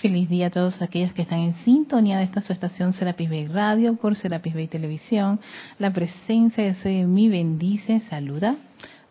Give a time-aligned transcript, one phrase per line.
[0.00, 3.44] Feliz día a todos aquellos que están en sintonía de esta su estación Serapis Bay
[3.44, 5.38] Radio por Serapis Bay Televisión.
[5.78, 8.56] La presencia de Soy en mí bendice, saluda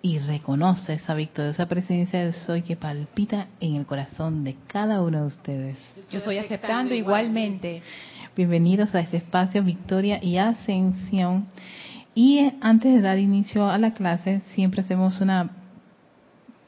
[0.01, 5.21] y reconoce esa victoriosa presencia de Soy que palpita en el corazón de cada uno
[5.21, 5.77] de ustedes.
[6.09, 7.83] Yo soy aceptando igualmente.
[8.35, 11.45] Bienvenidos a este espacio Victoria y Ascensión.
[12.15, 15.51] Y antes de dar inicio a la clase, siempre hacemos una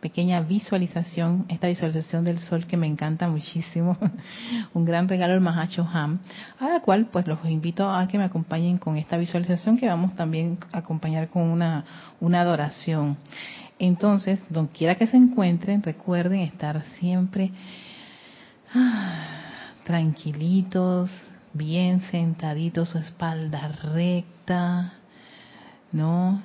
[0.01, 3.97] pequeña visualización, esta visualización del sol que me encanta muchísimo,
[4.73, 6.19] un gran regalo del Mahacho Ham,
[6.59, 10.15] a la cual pues los invito a que me acompañen con esta visualización que vamos
[10.15, 11.85] también a acompañar con una,
[12.19, 13.17] una adoración.
[13.79, 17.51] Entonces, donde quiera que se encuentren, recuerden estar siempre
[19.85, 21.09] tranquilitos,
[21.53, 24.93] bien sentaditos, su espalda recta,
[25.91, 26.41] ¿no?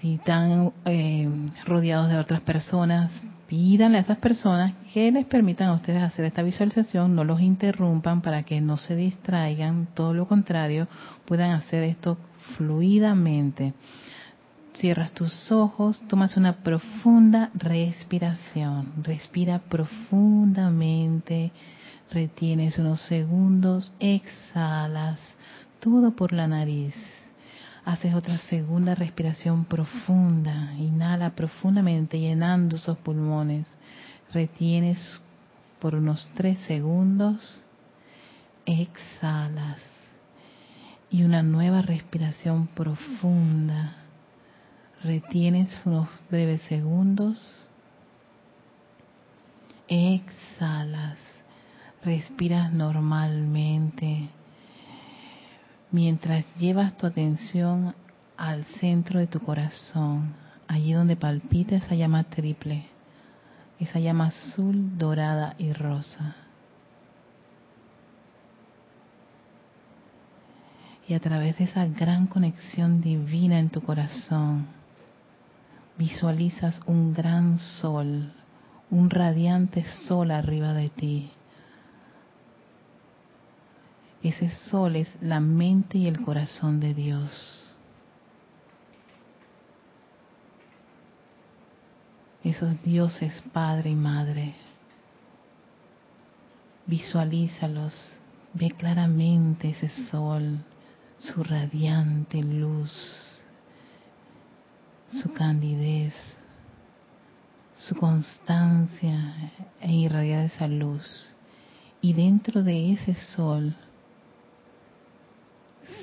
[0.00, 1.28] Si están eh,
[1.64, 3.10] rodeados de otras personas,
[3.48, 8.20] pídanle a esas personas que les permitan a ustedes hacer esta visualización, no los interrumpan
[8.20, 10.86] para que no se distraigan, todo lo contrario,
[11.24, 12.18] puedan hacer esto
[12.56, 13.74] fluidamente.
[14.74, 21.50] Cierras tus ojos, tomas una profunda respiración, respira profundamente,
[22.10, 25.18] retienes unos segundos, exhalas,
[25.80, 26.94] todo por la nariz
[27.88, 30.74] Haces otra segunda respiración profunda.
[30.74, 33.66] Inhala profundamente llenando esos pulmones.
[34.30, 34.98] Retienes
[35.78, 37.64] por unos tres segundos.
[38.66, 39.80] Exhalas.
[41.10, 43.96] Y una nueva respiración profunda.
[45.02, 47.66] Retienes unos breves segundos.
[49.88, 51.16] Exhalas.
[52.02, 54.28] Respiras normalmente
[55.90, 57.94] mientras llevas tu atención
[58.36, 60.34] al centro de tu corazón,
[60.66, 62.86] allí donde palpita esa llama triple,
[63.80, 66.36] esa llama azul, dorada y rosa.
[71.08, 74.66] Y a través de esa gran conexión divina en tu corazón,
[75.96, 78.32] visualizas un gran sol,
[78.90, 81.30] un radiante sol arriba de ti
[84.22, 87.64] ese sol es la mente y el corazón de Dios.
[92.42, 94.54] Esos dioses Padre y Madre.
[96.86, 97.94] Visualízalos,
[98.54, 100.64] ve claramente ese sol,
[101.18, 102.90] su radiante luz,
[105.08, 106.14] su candidez,
[107.76, 111.34] su constancia e irradiar esa luz.
[112.00, 113.76] Y dentro de ese sol,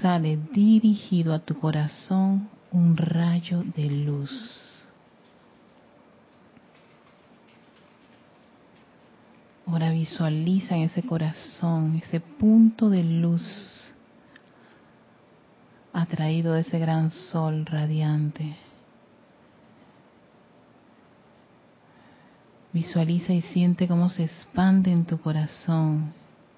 [0.01, 4.31] sale dirigido a tu corazón un rayo de luz.
[9.67, 13.93] Ahora visualiza en ese corazón ese punto de luz
[15.91, 18.57] atraído de ese gran sol radiante.
[22.73, 26.13] Visualiza y siente cómo se expande en tu corazón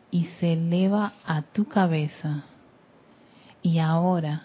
[0.10, 2.44] y se eleva a tu cabeza
[3.68, 4.44] y ahora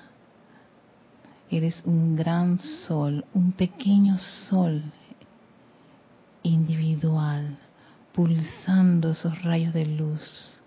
[1.49, 4.19] eres un gran sol, un pequeño
[4.49, 4.83] sol
[6.43, 7.57] individual,
[8.13, 10.61] pulsando esos rayos de luz.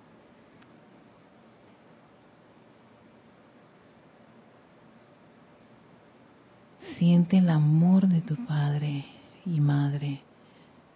[6.98, 9.04] Siente el amor de tu Padre
[9.46, 10.22] y Madre,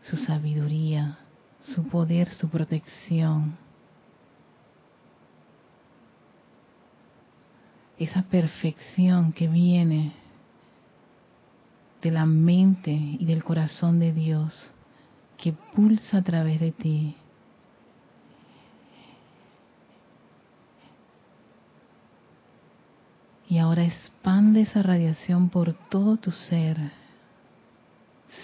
[0.10, 1.20] su sabiduría,
[1.60, 3.58] su poder, su protección
[8.00, 10.14] esa perfección que viene
[12.02, 14.72] de la mente y del corazón de Dios
[15.38, 17.16] que pulsa a través de ti.
[23.50, 26.78] Y ahora expande esa radiación por todo tu ser.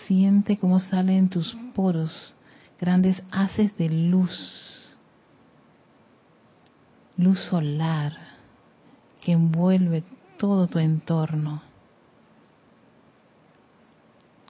[0.06, 2.36] Siente cómo salen tus poros
[2.80, 4.98] grandes haces de luz,
[7.16, 8.35] luz solar
[9.26, 10.04] que envuelve
[10.38, 11.64] todo tu entorno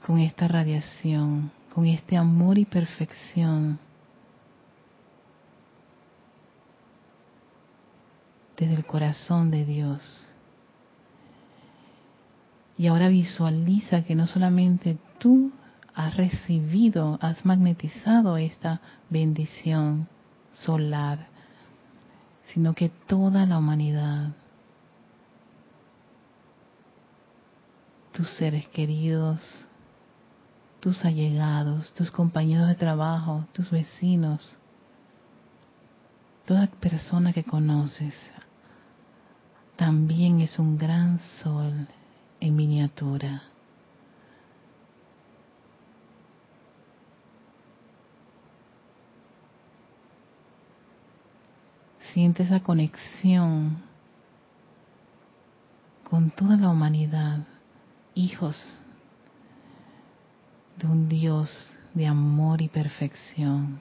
[0.06, 3.80] con esta radiación, con este amor y perfección.
[8.58, 10.02] desde el corazón de Dios.
[12.78, 15.52] Y ahora visualiza que no solamente tú
[15.94, 18.80] has recibido, has magnetizado esta
[19.10, 20.08] bendición
[20.54, 21.28] solar,
[22.54, 24.32] sino que toda la humanidad
[28.16, 29.42] tus seres queridos,
[30.80, 34.58] tus allegados, tus compañeros de trabajo, tus vecinos,
[36.46, 38.14] Toda persona que conoces
[39.76, 41.88] también es un gran sol
[42.40, 43.42] en miniatura.
[52.14, 53.84] Siente esa conexión
[56.08, 57.40] con toda la humanidad,
[58.16, 58.58] hijos
[60.78, 63.80] de un Dios de amor y perfección.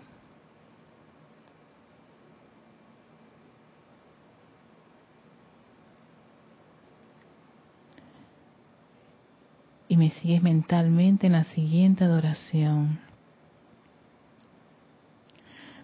[9.88, 12.98] Y me sigues mentalmente en la siguiente adoración.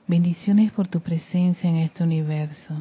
[0.08, 2.74] Bendiciones por tu presencia en este universo.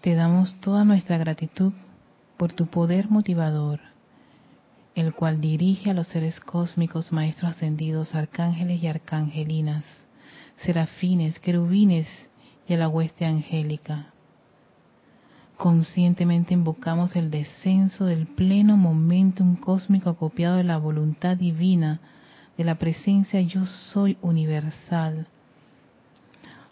[0.00, 1.72] Te damos toda nuestra gratitud
[2.42, 3.78] por tu poder motivador,
[4.96, 9.84] el cual dirige a los seres cósmicos, maestros ascendidos, arcángeles y arcangelinas,
[10.56, 12.08] serafines, querubines
[12.66, 14.12] y a la hueste angélica.
[15.56, 22.00] Conscientemente invocamos el descenso del pleno momentum cósmico acopiado de la voluntad divina
[22.58, 25.28] de la presencia yo soy universal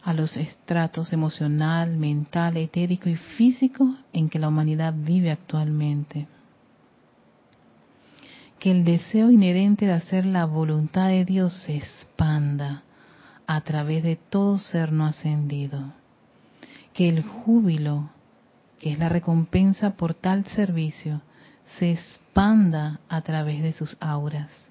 [0.03, 6.27] a los estratos emocional, mental, etérico y físico en que la humanidad vive actualmente.
[8.59, 12.83] Que el deseo inherente de hacer la voluntad de Dios se expanda
[13.47, 15.93] a través de todo ser no ascendido.
[16.93, 18.11] Que el júbilo,
[18.79, 21.23] que es la recompensa por tal servicio,
[21.79, 24.70] se expanda a través de sus auras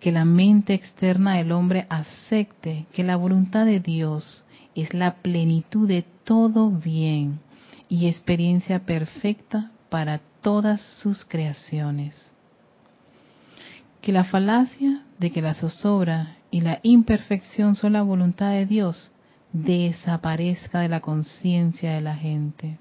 [0.00, 5.88] que la mente externa del hombre acepte que la voluntad de Dios es la plenitud
[5.88, 7.40] de todo bien
[7.88, 12.30] y experiencia perfecta para todas sus creaciones.
[14.00, 19.10] Que la falacia de que la zozobra y la imperfección son la voluntad de Dios
[19.52, 22.78] desaparezca de la conciencia de la gente.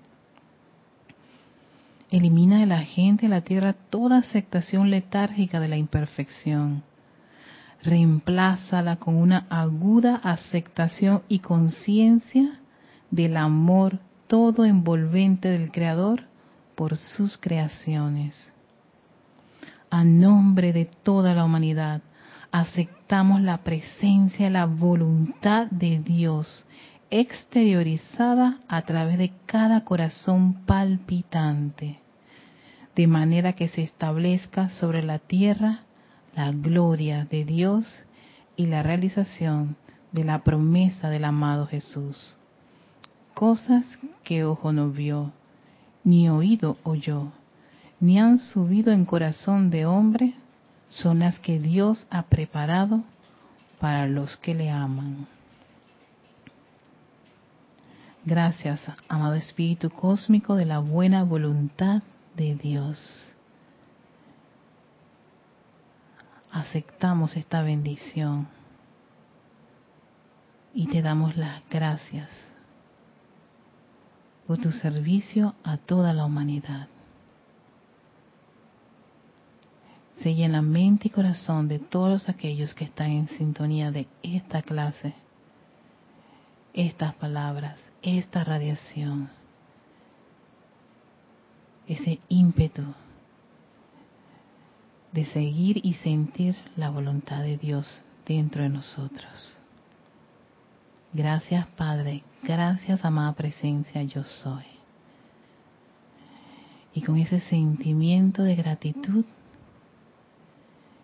[2.11, 6.83] Elimina de la gente de la tierra toda aceptación letárgica de la imperfección
[7.83, 12.59] reemplázala con una aguda aceptación y conciencia
[13.11, 16.23] del amor todo envolvente del Creador
[16.75, 18.51] por sus creaciones.
[19.89, 22.01] A nombre de toda la humanidad,
[22.51, 26.65] aceptamos la presencia, la voluntad de Dios
[27.09, 31.99] exteriorizada a través de cada corazón palpitante,
[32.95, 35.83] de manera que se establezca sobre la tierra
[36.37, 37.83] la gloria de Dios
[38.55, 39.75] y la realización
[40.11, 42.37] de la promesa del amado Jesús.
[43.33, 43.85] Cosas
[44.23, 45.31] que ojo no vio,
[46.03, 47.31] ni oído oyó,
[47.99, 50.35] ni han subido en corazón de hombre,
[50.89, 53.03] son las que Dios ha preparado
[53.79, 55.27] para los que le aman.
[58.23, 58.79] Gracias,
[59.09, 62.03] amado Espíritu Cósmico de la buena voluntad
[62.35, 63.36] de Dios.
[66.57, 68.47] Aceptamos esta bendición
[70.73, 72.29] y te damos las gracias
[74.47, 76.87] por tu servicio a toda la humanidad.
[80.21, 85.13] Sella la mente y corazón de todos aquellos que están en sintonía de esta clase,
[86.73, 89.29] estas palabras, esta radiación,
[91.87, 92.95] ese ímpetu
[95.17, 99.57] de seguir y sentir la voluntad de Dios dentro de nosotros.
[101.11, 104.65] Gracias Padre, gracias amada presencia yo soy.
[106.93, 109.25] Y con ese sentimiento de gratitud,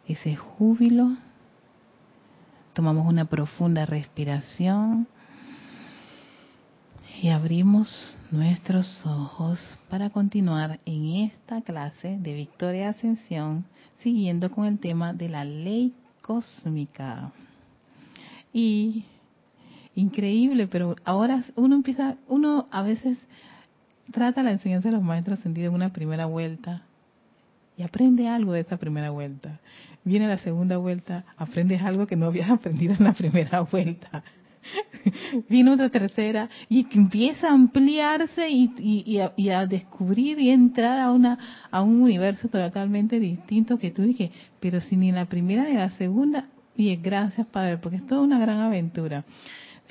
[0.07, 1.17] ese júbilo,
[2.73, 5.07] tomamos una profunda respiración
[7.23, 9.57] y abrimos nuestros ojos
[9.89, 13.63] para continuar en esta clase de Victoria Ascensión
[13.99, 17.31] siguiendo con el tema de la ley cósmica.
[18.51, 19.05] Y
[19.95, 23.17] increíble, pero ahora uno empieza, uno a veces
[24.11, 26.81] trata la enseñanza de los maestros ascendidos en una primera vuelta
[27.77, 29.61] y aprende algo de esa primera vuelta.
[30.03, 34.25] Viene la segunda vuelta, aprendes algo que no habías aprendido en la primera vuelta.
[35.49, 41.81] Vino otra tercera y empieza a ampliarse y, a, descubrir y entrar a una a
[41.81, 46.49] un universo totalmente distinto que tú dije, pero si ni la primera ni la segunda
[46.75, 49.25] Y gracias, Padre, porque es toda una gran aventura.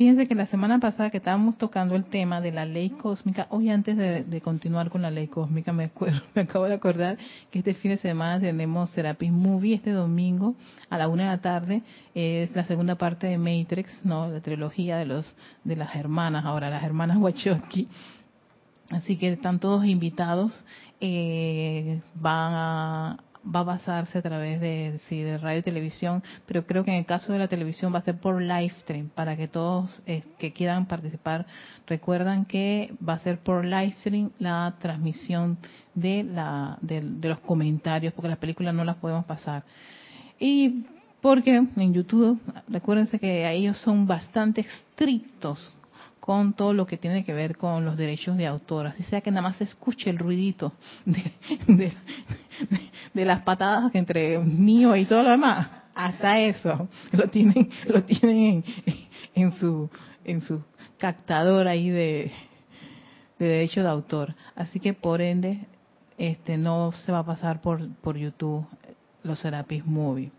[0.02, 3.71] Fíjense que la semana pasada que estábamos tocando el tema de la ley cósmica, hoy
[3.71, 5.92] antes de, continuar con la ley cósmica, me,
[6.35, 7.18] me acabo de acordar
[7.52, 10.56] que este fin de semana tenemos Serapis Movie, este domingo
[10.90, 11.82] a la una de la tarde,
[12.16, 16.68] es la segunda parte de Matrix, no, la trilogía de los de las hermanas, ahora
[16.68, 17.87] las hermanas Wachowski.
[18.90, 20.64] Así que están todos invitados,
[21.00, 26.66] eh, van a va a basarse a través de, sí, de radio y televisión, pero
[26.66, 29.37] creo que en el caso de la televisión va a ser por live stream, para
[29.37, 31.46] que todos eh, que quieran participar
[31.87, 35.58] recuerdan que va a ser por live stream la transmisión
[35.94, 39.64] de, la, de, los comentarios, porque las películas no las podemos pasar.
[40.38, 40.84] Y
[41.20, 45.72] porque en YouTube, recuérdense que ellos son bastante estrictos
[46.23, 49.33] con todo lo que tiene que ver con los derechos de autor, así sea que
[49.33, 50.73] nada más se escuche el ruidito
[51.05, 51.93] de,
[53.12, 58.64] de, las patadas entre mío y todo lo demás, hasta eso lo tienen lo tienen
[59.35, 59.91] en, su
[60.23, 60.62] en su
[60.97, 62.31] captador ahí de,
[63.41, 65.67] de derecho de autor, así que por ende
[66.19, 68.64] este no se va a pasar por por YouTube
[69.25, 70.31] los Serapis Movie.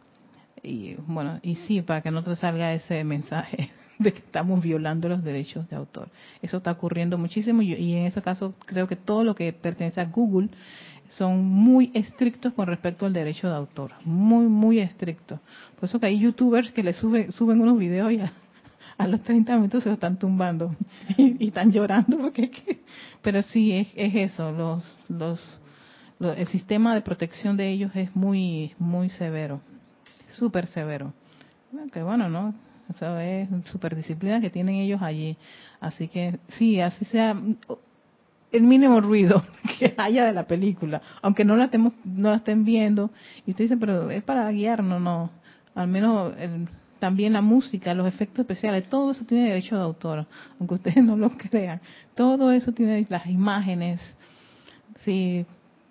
[0.64, 3.70] Y bueno y sí para que no te salga ese mensaje
[4.04, 6.10] de que estamos violando los derechos de autor.
[6.42, 10.06] Eso está ocurriendo muchísimo y, en ese caso creo que todo lo que pertenece a
[10.06, 10.50] Google
[11.10, 15.40] son muy estrictos con respecto al derecho de autor, muy, muy estrictos.
[15.76, 19.56] Por eso que hay youtubers que le suben, suben unos videos y a, los 30
[19.58, 20.76] minutos se lo están tumbando
[21.18, 22.52] y, están llorando porque
[23.22, 25.60] pero sí es, es eso los, los
[26.20, 29.60] el sistema de protección de ellos es muy muy severo
[30.30, 31.14] súper severo
[31.92, 32.54] que bueno no
[32.90, 33.50] eso es
[33.96, 35.38] disciplina que tienen ellos allí.
[35.80, 37.36] Así que sí, así sea
[38.52, 39.44] el mínimo ruido
[39.80, 43.10] que haya de la película, aunque no la estemos, no la estén viendo.
[43.46, 45.32] Y usted dice, pero es para guiarnos, no.
[45.76, 46.34] Al menos
[47.00, 50.26] también la música, los efectos especiales, todo eso tiene derecho de autor,
[50.60, 51.82] aunque ustedes no lo crean.
[52.16, 54.00] Todo eso tiene las imágenes,
[55.00, 55.46] sí,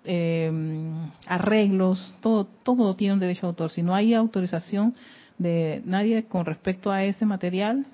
[0.05, 3.69] em, arreglos, todo, todo tiene un derecho de autor.
[3.69, 4.95] Si no hay autorización
[5.37, 7.85] de nadie con respecto a ese material,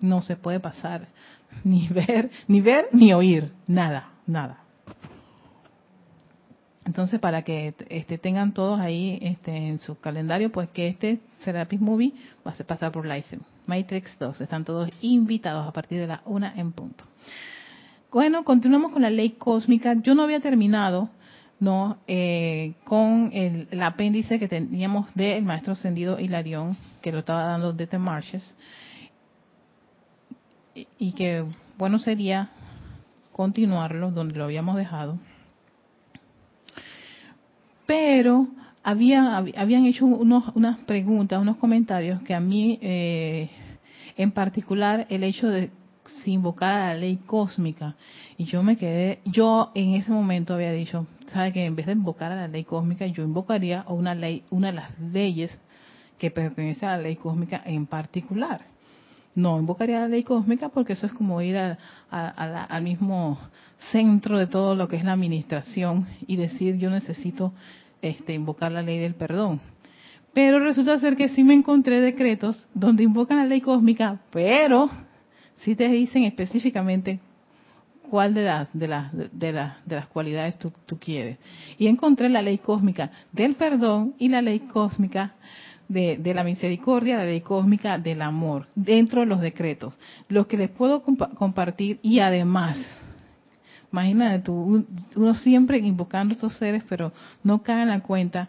[0.00, 1.08] no se puede pasar
[1.64, 4.60] ni ver, ni ver ni oír, nada, nada.
[6.84, 11.82] Entonces, para que este, tengan todos ahí este, en su calendario, pues que este Serapis
[11.82, 12.14] Movie
[12.46, 13.26] va a pasar por Live
[13.66, 14.40] Matrix 2.
[14.40, 17.04] Están todos invitados a partir de la una en punto.
[18.10, 19.96] Bueno, continuamos con la ley cósmica.
[20.00, 21.10] Yo no había terminado
[21.60, 27.72] no eh, con el, apéndice que teníamos del maestro ascendido Hilarión, que lo estaba dando
[27.72, 28.56] de The Marches,
[30.98, 31.44] y, que
[31.76, 32.50] bueno sería
[33.32, 35.18] continuarlo donde lo habíamos dejado.
[37.86, 38.46] Pero
[38.84, 43.50] había, habían hecho unos, unas preguntas, unos comentarios que a mí, eh,
[44.16, 45.70] en particular, el hecho de
[46.26, 47.94] invocar a la ley cósmica.
[48.36, 51.92] Y yo me quedé, yo en ese momento había dicho, sabe que en vez de
[51.92, 55.58] invocar a la ley cósmica, yo invocaría a una ley, una de las leyes
[56.18, 58.62] que pertenece a la ley cósmica en particular.
[59.34, 61.56] No invocaría a la ley cósmica porque eso es como ir
[62.10, 63.38] al mismo
[63.92, 67.52] centro de todo lo que es la administración y decir yo necesito
[68.02, 69.60] este, invocar la ley del perdón.
[70.34, 74.90] Pero resulta ser que sí me encontré decretos donde invocan la ley cósmica, pero
[75.60, 77.20] sí te dicen específicamente
[78.10, 81.38] cuál de las de las de las de las cualidades tú, tú, quieres.
[81.78, 85.34] Y encontré la ley cósmica del perdón y la ley cósmica
[85.88, 89.94] de, de, la misericordia la ley cósmica del amor dentro de los decretos.
[90.28, 92.78] Los que les puedo compartir y además
[93.90, 94.86] imagínate tú
[95.16, 97.12] uno siempre invocando estos seres pero
[97.42, 98.48] no cae en la cuenta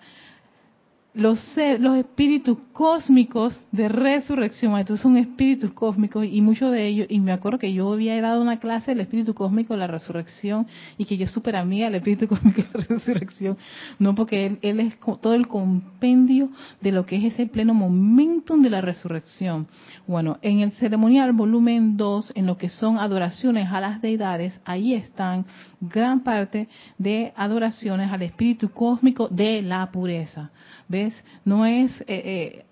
[1.20, 1.44] los,
[1.80, 7.32] los espíritus cósmicos de resurrección, entonces son espíritus cósmicos y muchos de ellos, y me
[7.32, 11.18] acuerdo que yo había dado una clase del espíritu cósmico de la resurrección y que
[11.18, 13.58] yo súper amiga del espíritu cósmico de la resurrección,
[14.00, 16.50] no porque él, él es todo el compendio
[16.82, 19.68] de lo que es ese pleno momentum de la resurrección.
[20.08, 24.94] Bueno, en el ceremonial volumen 2, en lo que son adoraciones a las deidades, ahí
[24.94, 25.46] están
[25.82, 30.52] gran parte de adoraciones al espíritu cósmico de la pureza.
[30.90, 31.14] ¿Ves?
[31.46, 32.66] No es eh, eh,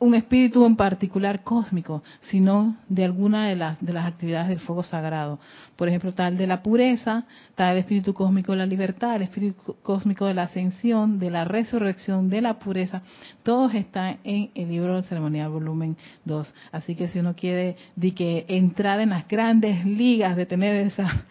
[0.00, 4.82] un espíritu en particular cósmico, sino de alguna de las, de las actividades del fuego
[4.82, 5.38] sagrado.
[5.76, 7.24] Por ejemplo, tal de la pureza,
[7.54, 12.28] tal espíritu cósmico de la libertad, el espíritu cósmico de la ascensión, de la resurrección,
[12.28, 13.02] de la pureza.
[13.44, 16.52] Todos están en el libro del ceremonial volumen 2.
[16.72, 21.26] Así que si uno quiere de que entrar en las grandes ligas de tener esa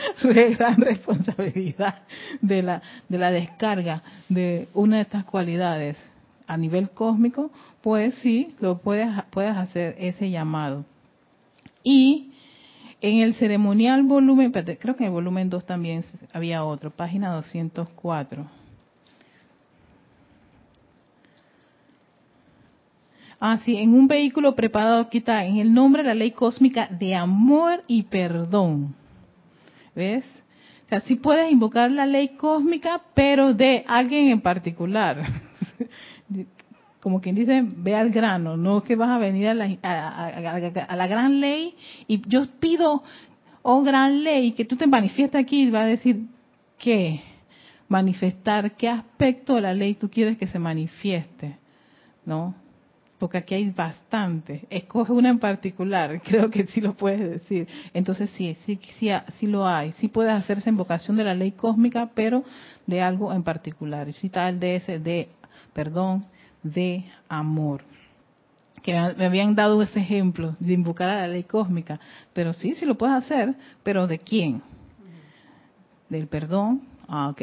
[0.22, 2.02] gran responsabilidad
[2.40, 5.96] de la, de la descarga de una de estas cualidades.
[6.46, 10.84] a nivel cósmico, pues sí, lo puedes, puedes hacer ese llamado.
[11.82, 12.32] Y
[13.00, 18.46] en el ceremonial volumen, creo que en el volumen 2 también había otro, página 204.
[23.40, 26.86] Ah, sí, en un vehículo preparado aquí está, en el nombre de la ley cósmica
[26.86, 28.94] de amor y perdón.
[29.94, 30.24] ¿Ves?
[30.86, 35.22] O sea, sí puedes invocar la ley cósmica, pero de alguien en particular.
[37.00, 41.06] Como quien dice, ve al grano, no que vas a venir a la, a, la
[41.08, 41.74] gran ley
[42.06, 43.02] y yo pido,
[43.62, 46.26] oh gran ley, que tú te manifiestes aquí y va a decir,
[46.78, 47.20] ¿qué?
[47.88, 51.56] Manifestar, ¿qué aspecto de la ley tú quieres que se manifieste?
[52.24, 52.54] ¿No?
[53.22, 54.66] Porque aquí hay bastante.
[54.68, 57.68] Escoge una en particular, creo que sí lo puedes decir.
[57.94, 59.92] Entonces sí, sí, sí, sí lo hay.
[59.92, 62.42] Sí puedes hacerse invocación de la ley cósmica, pero
[62.84, 64.08] de algo en particular.
[64.08, 65.28] Y sí está el de ese, de,
[65.72, 66.26] perdón,
[66.64, 67.84] de amor.
[68.82, 72.00] Que me habían dado ese ejemplo de invocar a la ley cósmica.
[72.32, 74.62] Pero sí, sí lo puedes hacer, pero ¿de quién?
[76.08, 77.42] Del perdón, ah, ok.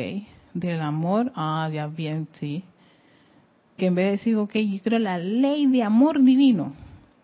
[0.54, 2.66] Del amor, ah, ya bien, sí
[3.80, 6.74] que en vez de decir, ok, yo creo la ley de amor divino,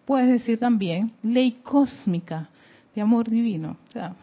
[0.06, 2.50] puedes decir también ley cósmica
[2.96, 3.78] de amor divino.
[3.90, 4.16] O sea,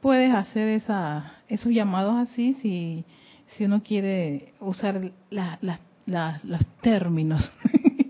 [0.00, 3.04] puedes hacer esa, esos llamados así si,
[3.48, 7.52] si uno quiere usar los términos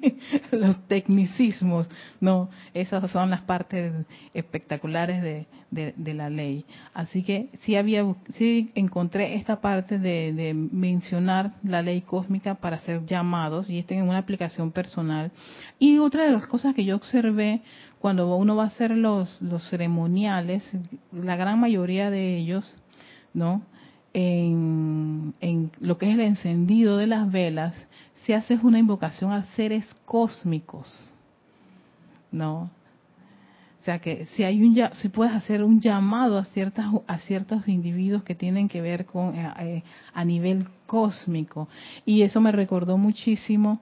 [0.51, 1.89] los tecnicismos,
[2.21, 3.93] no, esas son las partes
[4.35, 6.65] espectaculares de, de, la ley.
[6.95, 13.05] Así que sí había, sí encontré esta parte de, mencionar la ley cósmica para hacer
[13.07, 15.33] llamados y esto en una aplicación personal.
[15.79, 17.63] Y otra de las cosas que yo observé
[17.99, 20.69] cuando uno va a hacer los, los ceremoniales,
[21.13, 22.75] la gran mayoría de ellos,
[23.35, 23.63] ¿no?
[24.13, 27.75] En, en, lo que es el encendido de las velas,
[28.27, 30.89] si haces una invocación a seres cósmicos,
[32.33, 32.71] ¿no?
[33.81, 37.69] O sea que si hay un si puedes hacer un llamado a ciertas a ciertos
[37.69, 41.69] individuos que tienen que ver con eh, eh, a nivel cósmico.
[42.05, 43.81] Y eso me recordó muchísimo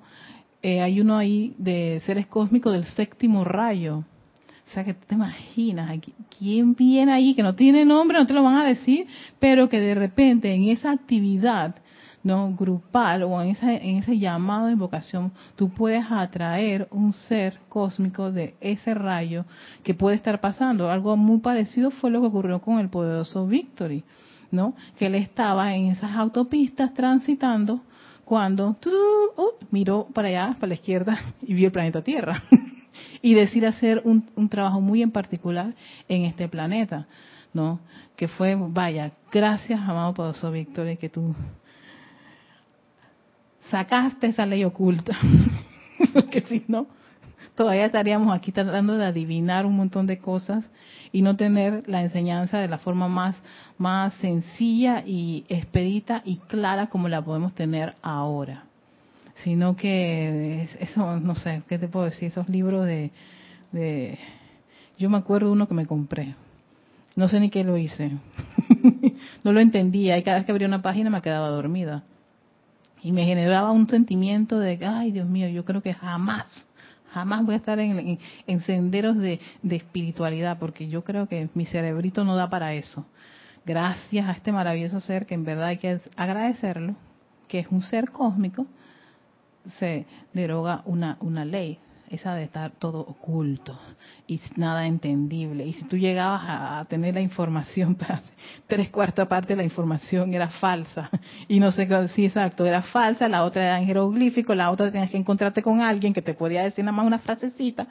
[0.62, 4.04] eh, hay uno ahí de seres cósmicos del séptimo rayo.
[4.68, 6.00] O sea que te imaginas
[6.38, 9.07] quién viene ahí que no tiene nombre no te lo van a decir
[9.38, 11.76] pero que de repente en esa actividad
[12.24, 18.32] no grupal o en, en ese llamado de invocación, tú puedes atraer un ser cósmico
[18.32, 19.44] de ese rayo
[19.84, 20.90] que puede estar pasando.
[20.90, 24.02] Algo muy parecido fue lo que ocurrió con el poderoso Victory,
[24.50, 24.74] ¿no?
[24.96, 27.82] Que él estaba en esas autopistas transitando
[28.24, 32.42] cuando uh, miró para allá, para la izquierda, y vio el planeta Tierra.
[33.20, 35.74] y decide hacer un, un trabajo muy en particular
[36.08, 37.06] en este planeta,
[37.52, 37.80] ¿no?
[38.16, 41.34] Que fue, vaya, gracias, amado poderoso Victory, que tú
[43.70, 45.18] sacaste esa ley oculta,
[46.12, 46.87] porque si no,
[47.55, 50.64] todavía estaríamos aquí tratando de adivinar un montón de cosas
[51.12, 53.37] y no tener la enseñanza de la forma más,
[53.79, 58.64] más sencilla y expedita y clara como la podemos tener ahora.
[59.42, 62.29] Sino que eso, no sé, ¿qué te puedo decir?
[62.29, 63.11] Esos libros de,
[63.72, 64.18] de
[64.96, 66.35] yo me acuerdo de uno que me compré.
[67.16, 68.12] No sé ni qué lo hice.
[69.44, 72.05] no lo entendía y cada vez que abría una página me quedaba dormida
[73.05, 76.67] y me generaba un sentimiento de, ay Dios mío, yo creo que jamás,
[77.12, 78.19] jamás voy a estar en,
[78.62, 83.05] senderos de, espiritualidad, porque yo creo que mi cerebrito no da para eso.
[83.67, 86.97] Gracias a este maravilloso ser que en verdad hay que agradecerlo,
[87.47, 88.67] que es un ser cósmico,
[89.79, 91.79] se deroga una, una ley,
[92.11, 93.79] esa de estar todo oculto
[94.27, 95.67] y nada entendible.
[95.67, 97.97] Y si tú llegabas a, tener la información,
[98.67, 101.11] tres cuartas partes de la información era falsa.
[101.49, 105.11] Y no sé si exacto, era falsa, la otra era en jeroglífico, la otra tenías
[105.11, 107.87] que encontrarte con alguien que te podía decir nada más una frasecita.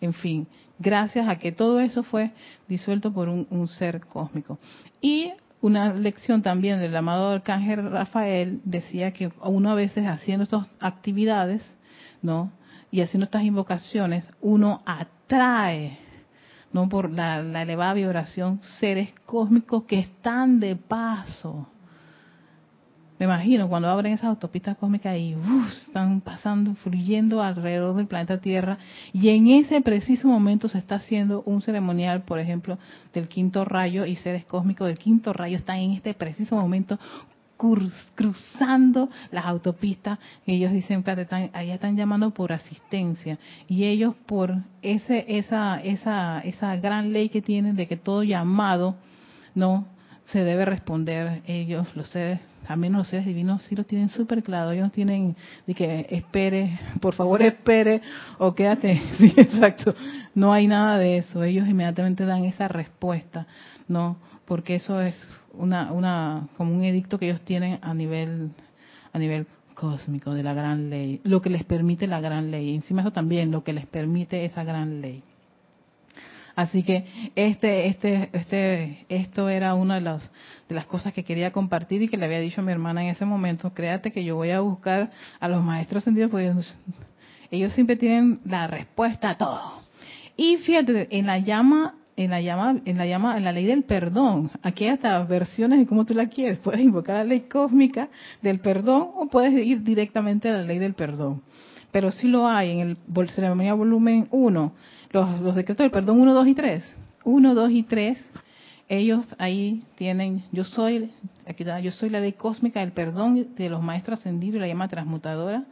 [0.00, 0.46] En fin,
[0.78, 2.32] gracias a que todo eso fue
[2.68, 4.58] disuelto por un, un ser cósmico.
[5.00, 10.66] Y una lección también del amado arcángel Rafael decía que uno a veces haciendo estas
[10.78, 11.62] actividades,
[12.20, 12.52] ¿no?
[12.94, 15.98] Y haciendo estas invocaciones, uno atrae,
[16.72, 21.66] no por la, elevada vibración, seres cósmicos que están de paso.
[23.18, 25.34] Me imagino cuando abren esas autopistas cósmicas y
[25.72, 28.78] están pasando, fluyendo alrededor del planeta Tierra
[29.12, 32.78] y en ese preciso momento se está haciendo un ceremonial, por ejemplo,
[33.12, 37.00] del quinto rayo y seres cósmicos del quinto rayo están en este preciso momento
[37.56, 43.38] cruzando las autopistas y ellos dicen, están, allá están llamando por asistencia
[43.68, 48.96] y ellos por ese, esa, esa, esa gran ley que tienen de que todo llamado
[49.54, 49.86] no
[50.26, 54.42] se debe responder, ellos los seres al menos los seres divinos sí lo tienen súper
[54.42, 54.70] claro.
[54.70, 58.02] Ellos tienen de que espere, por favor espere
[58.38, 59.00] o quédate.
[59.18, 59.94] Sí, exacto.
[60.34, 61.44] No hay nada de eso.
[61.44, 63.46] Ellos inmediatamente dan esa respuesta,
[63.88, 64.16] ¿no?
[64.44, 65.14] Porque eso es
[65.52, 68.50] una, una, como un edicto que ellos tienen a nivel,
[69.12, 72.74] a nivel cósmico de la gran ley, lo que les permite la gran ley.
[72.74, 75.22] Encima eso también, lo que les permite esa gran ley.
[76.56, 80.30] Así que este, este, este, esto era una de las,
[80.68, 83.08] de las cosas que quería compartir y que le había dicho a mi hermana en
[83.08, 83.74] ese momento.
[83.74, 86.52] Créate que yo voy a buscar a los maestros sentidos porque
[87.50, 89.84] ellos siempre tienen la respuesta a todo.
[90.36, 93.82] Y fíjate, en la llama, en la llama, en la llama, en la ley del
[93.82, 96.58] perdón, aquí hay hasta versiones de cómo tú la quieres.
[96.58, 98.08] Puedes invocar la ley cósmica
[98.42, 101.42] del perdón o puedes ir directamente a la ley del perdón.
[101.90, 104.72] Pero sí lo hay en el ceremonia volumen 1
[105.14, 106.84] los, decretos del perdón 1, 2 y 3.
[107.24, 108.18] 1, 2 y 3,
[108.88, 111.10] ellos ahí tienen, yo soy,
[111.46, 114.88] aquí yo soy la ley cósmica del perdón de los maestros ascendidos y la llama
[114.88, 115.64] transmutadora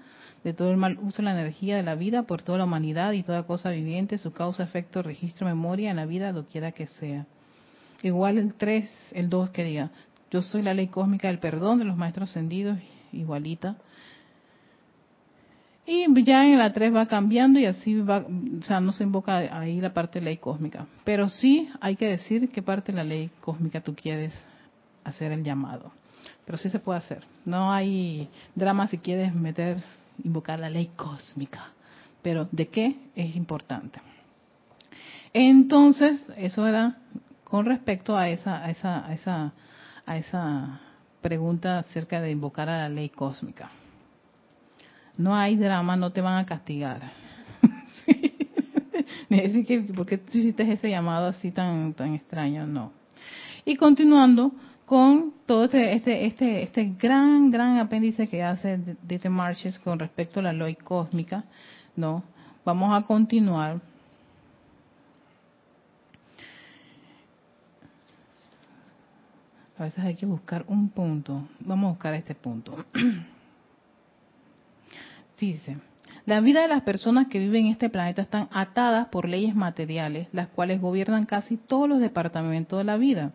[0.44, 3.12] de todo el mal uso de la energía de la vida por toda la humanidad
[3.12, 7.26] y toda cosa viviente, su causa, efecto, registro, memoria en la vida, doquiera que sea.
[8.02, 9.90] Igual el 3, el 2 que diga,
[10.30, 12.78] yo soy la ley cósmica del perdón de los maestros ascendidos,
[13.12, 13.76] igualita.
[15.84, 19.38] Y ya en la 3 va cambiando y así va, o sea, no se invoca
[19.38, 20.86] ahí la parte de ley cósmica.
[21.04, 24.32] Pero sí hay que decir qué parte de la ley cósmica tú quieres
[25.02, 25.90] hacer el llamado.
[26.44, 27.24] Pero sí se puede hacer.
[27.44, 29.82] No hay drama si quieres meter,
[30.22, 31.72] invocar la ley cósmica.
[32.22, 34.00] Pero de qué es importante.
[35.32, 36.98] Entonces, eso era
[37.42, 39.52] con respecto a esa, a esa, a esa,
[40.06, 40.80] a esa
[41.20, 43.70] pregunta acerca de invocar a la ley cósmica
[45.16, 47.12] no hay drama, no te van a castigar.
[48.06, 48.32] sí.
[49.94, 52.66] ¿por qué tú hiciste ese llamado así tan, tan extraño?
[52.66, 52.92] No.
[53.64, 54.52] Y continuando
[54.84, 60.40] con todo este, este, este, este gran, gran apéndice que hace Dieter Marches con respecto
[60.40, 61.44] a la ley cósmica,
[61.96, 62.24] ¿no?
[62.64, 63.80] Vamos a continuar.
[69.78, 71.48] A veces hay que buscar un punto.
[71.60, 72.84] Vamos a buscar este punto.
[75.42, 75.76] Dice,
[76.24, 80.28] la vida de las personas que viven en este planeta están atadas por leyes materiales,
[80.30, 83.32] las cuales gobiernan casi todos los departamentos de la vida,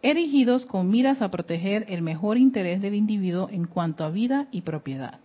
[0.00, 4.60] erigidos con miras a proteger el mejor interés del individuo en cuanto a vida y
[4.60, 5.18] propiedad.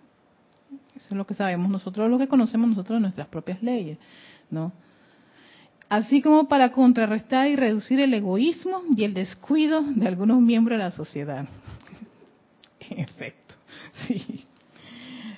[0.95, 3.99] Eso es lo que sabemos nosotros, lo que conocemos nosotros nuestras propias leyes,
[4.49, 4.73] ¿no?
[5.87, 10.83] Así como para contrarrestar y reducir el egoísmo y el descuido de algunos miembros de
[10.83, 11.45] la sociedad.
[12.89, 13.53] en efecto,
[14.07, 14.47] sí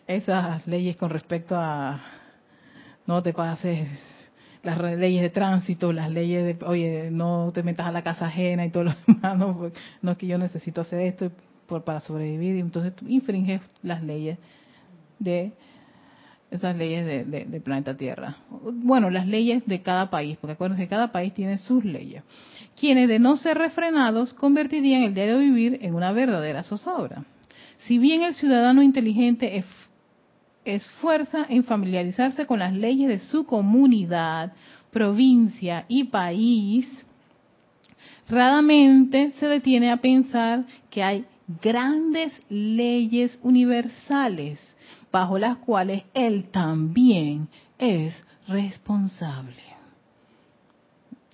[0.08, 2.02] esas leyes con respecto a
[3.08, 3.88] no te pases
[4.64, 8.66] las leyes de tránsito, las leyes de, oye, no te metas a la casa ajena
[8.66, 11.32] y todo lo demás, no, no es que yo necesito hacer esto
[11.68, 14.38] por, para sobrevivir, y entonces tú infringes las leyes
[15.20, 15.54] de
[16.52, 18.38] esas leyes de, de, planeta Tierra.
[18.50, 22.24] Bueno, las leyes de cada país, porque acuérdense que cada país tiene sus leyes.
[22.80, 27.26] Quienes de no ser refrenados convertirían el diario vivir en una verdadera zozobra.
[27.80, 29.66] Si bien el ciudadano inteligente es
[30.66, 34.54] esfuerza en familiarizarse con las leyes de su comunidad,
[34.92, 36.88] provincia y país,
[38.28, 41.26] raramente se detiene a pensar que hay
[41.62, 44.60] grandes leyes universales
[45.12, 47.48] bajo las cuales él también
[47.78, 48.16] es
[48.48, 49.64] responsable.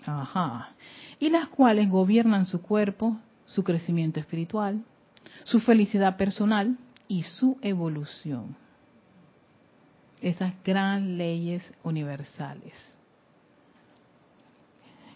[0.05, 0.71] Ajá.
[1.19, 4.83] Y las cuales gobiernan su cuerpo, su crecimiento espiritual,
[5.43, 8.55] su felicidad personal y su evolución
[10.21, 12.73] esas gran leyes universales.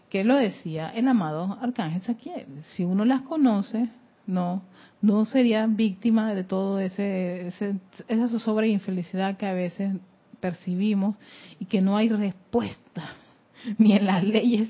[0.10, 2.64] Que lo decía el amado Arcángel Saquiel.
[2.76, 3.90] Si uno las conoce,
[4.28, 4.64] no,
[5.02, 9.94] no sería víctima de todo ese, esa zozobra infelicidad que a veces
[10.40, 11.16] percibimos
[11.60, 13.04] y que no hay respuesta
[13.78, 14.70] ni en las leyes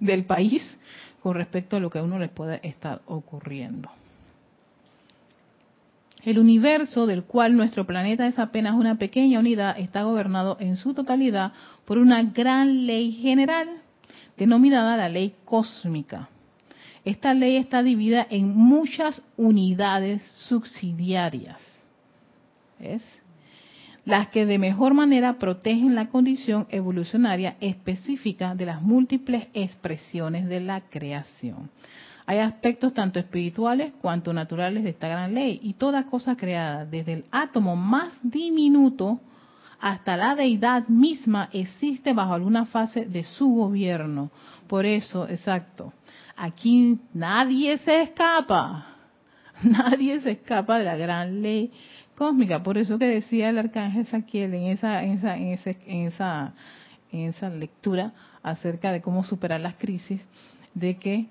[0.00, 0.62] del país
[1.22, 3.90] con respecto a lo que a uno les puede estar ocurriendo.
[6.22, 10.92] El universo del cual nuestro planeta es apenas una pequeña unidad está gobernado en su
[10.92, 11.52] totalidad
[11.84, 13.68] por una gran ley general
[14.36, 16.28] denominada la ley cósmica.
[17.04, 21.60] Esta ley está dividida en muchas unidades subsidiarias.
[24.04, 30.60] Las que de mejor manera protegen la condición evolucionaria específica de las múltiples expresiones de
[30.60, 31.70] la creación.
[32.30, 37.14] Hay aspectos tanto espirituales cuanto naturales de esta gran ley y toda cosa creada, desde
[37.14, 39.18] el átomo más diminuto
[39.80, 44.30] hasta la deidad misma, existe bajo alguna fase de su gobierno.
[44.68, 45.92] Por eso, exacto,
[46.36, 48.86] aquí nadie se escapa.
[49.64, 51.72] Nadie se escapa de la gran ley
[52.14, 52.62] cósmica.
[52.62, 56.54] Por eso que decía el arcángel Saquiel en esa, en esa, en esa, en esa,
[57.10, 58.12] en esa lectura
[58.44, 60.22] acerca de cómo superar las crisis,
[60.74, 61.26] de que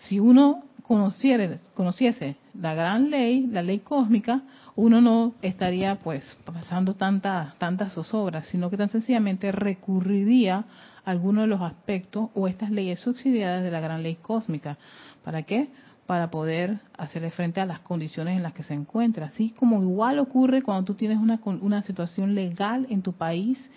[0.00, 4.42] si uno conociera, conociese la gran ley, la ley cósmica,
[4.76, 10.64] uno no estaría pues pasando tantas tantas zozobras, sino que tan sencillamente recurriría
[11.04, 14.78] a alguno de los aspectos o estas leyes subsidiadas de la gran ley cósmica.
[15.24, 15.68] ¿Para qué?
[16.06, 19.26] Para poder hacerle frente a las condiciones en las que se encuentra.
[19.26, 23.70] Así como igual ocurre cuando tú tienes una, una situación legal en tu país,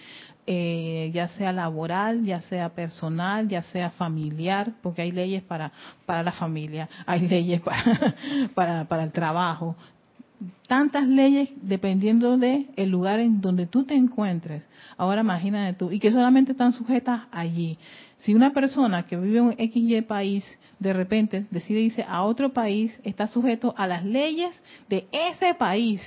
[0.46, 5.72] eh, ya sea laboral, ya sea personal, ya sea familiar, porque hay leyes para,
[6.06, 8.16] para la familia, hay leyes para,
[8.54, 9.76] para, para el trabajo,
[10.68, 14.68] tantas leyes dependiendo de el lugar en donde tú te encuentres.
[14.98, 17.78] Ahora imagínate tú, y que solamente están sujetas allí.
[18.20, 20.46] Si una persona que vive en un XY país
[20.80, 24.52] de repente decide irse a otro país, está sujeto a las leyes
[24.90, 26.02] de ese país.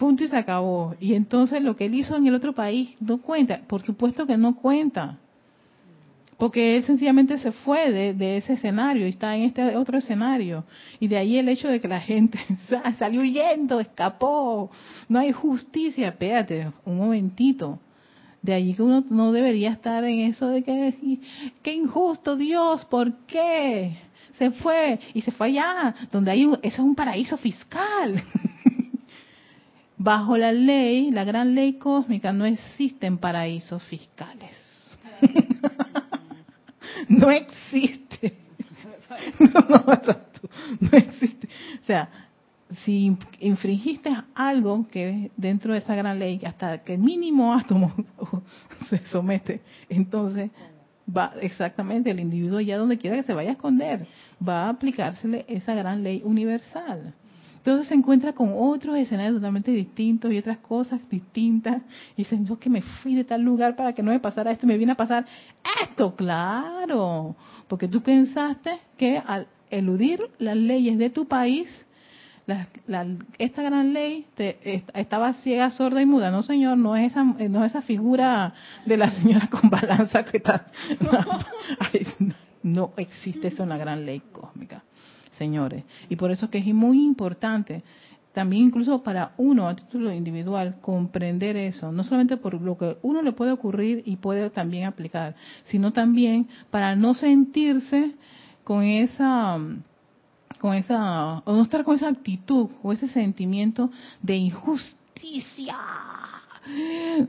[0.00, 0.94] Punto y se acabó.
[0.98, 3.60] Y entonces lo que él hizo en el otro país no cuenta.
[3.68, 5.18] Por supuesto que no cuenta
[6.40, 10.64] porque él sencillamente se fue de, ese escenario y está en este otro escenario.
[10.98, 12.38] Y de ahí el hecho de que la gente
[12.98, 14.70] salió huyendo, escapó,
[15.06, 17.78] no hay justicia, espérate, un momentito.
[18.40, 21.20] De allí que uno no debería estar en eso de que decir,
[21.62, 23.98] qué injusto Dios, ¿por qué?
[24.38, 28.24] Se fue y se fue allá, donde hay, eso es un paraíso fiscal.
[30.02, 34.56] Bajo la ley, la gran ley cósmica, no existen paraísos fiscales.
[37.08, 38.38] no existe.
[40.80, 41.48] No, existe.
[41.82, 42.08] O sea,
[42.84, 47.92] si infringiste algo que dentro de esa gran ley, hasta que el mínimo átomo
[48.88, 50.50] se somete, entonces
[51.14, 54.06] va exactamente el individuo ya donde quiera que se vaya a esconder,
[54.46, 57.12] va a aplicársele esa gran ley universal.
[57.60, 61.82] Entonces se encuentra con otros escenarios totalmente distintos y otras cosas distintas.
[62.16, 64.66] Y dicen, yo que me fui de tal lugar para que no me pasara esto,
[64.66, 65.26] me viene a pasar
[65.82, 67.36] esto, claro.
[67.68, 71.68] Porque tú pensaste que al eludir las leyes de tu país,
[73.36, 76.30] esta gran ley te, estaba ciega, sorda y muda.
[76.30, 78.54] No, señor, no es esa, no es esa figura
[78.86, 80.66] de la señora con balanza que está.
[82.62, 84.82] No, no existe eso en la gran ley cósmica
[85.40, 85.84] señores.
[86.10, 87.82] Y por eso que es muy importante
[88.34, 93.22] también incluso para uno a título individual comprender eso, no solamente por lo que uno
[93.22, 98.12] le puede ocurrir y puede también aplicar, sino también para no sentirse
[98.62, 99.58] con esa
[100.60, 103.90] con esa o no estar con esa actitud o ese sentimiento
[104.22, 105.76] de injusticia.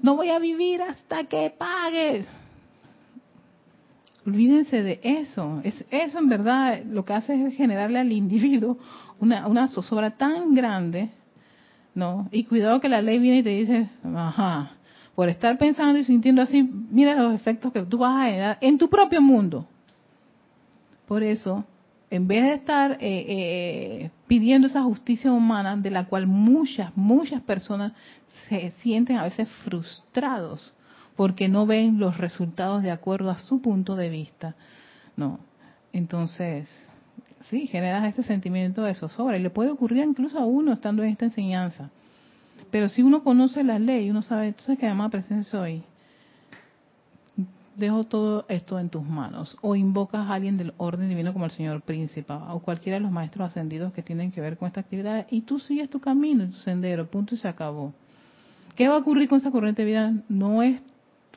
[0.04, 2.26] No voy a vivir hasta que pague
[4.26, 5.62] Olvídense de eso.
[5.64, 8.78] Es, eso en verdad lo que hace es generarle al individuo
[9.20, 11.10] una, una zozobra tan grande,
[11.96, 12.28] ¿no?
[12.32, 14.74] Y cuidado que la ley viene y te dice, ajá,
[15.16, 18.78] por estar pensando y sintiendo así, mira los efectos que tú vas a generar en
[18.78, 19.66] tu propio mundo.
[21.08, 21.66] Por eso,
[22.10, 27.42] en vez de estar eh, eh, pidiendo esa justicia humana de la cual muchas, muchas
[27.42, 27.94] personas
[28.48, 30.74] se sienten a veces frustrados,
[31.16, 34.56] porque no ven los resultados de acuerdo a su punto de vista.
[35.16, 35.40] No.
[35.94, 36.70] Entonces,
[37.50, 41.10] sí, generas ese sentimiento de zozobra y le puede ocurrir incluso a uno estando en
[41.10, 41.90] esta enseñanza.
[42.70, 45.84] Pero si uno conoce la ley, uno sabe, entonces que además presencia hoy,
[47.76, 49.58] dejo todo esto en tus manos.
[49.62, 53.12] O invocas a alguien del orden divino como el Señor Príncipe o cualquiera de los
[53.12, 56.58] maestros ascendidos que tienen que ver con esta actividad y tú sigues tu camino, tu
[56.58, 57.94] sendero, punto y se acabó.
[58.76, 60.14] ¿Qué va a ocurrir con esa corriente de vida?
[60.30, 60.82] No es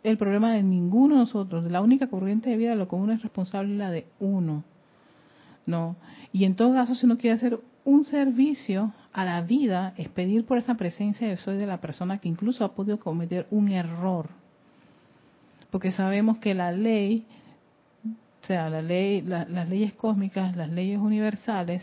[0.05, 1.65] el problema de ninguno de nosotros.
[1.71, 4.63] La única corriente de vida de lo común es responsable la de uno.
[5.67, 5.97] No.
[6.31, 10.45] Y en todo caso, si uno quiere hacer un servicio a la vida, es pedir
[10.45, 14.29] por esa presencia de soy de la persona que incluso ha podido cometer un error.
[15.71, 17.25] Porque sabemos que la ley,
[18.43, 21.83] o sea, la ley, las leyes cósmicas, las leyes universales,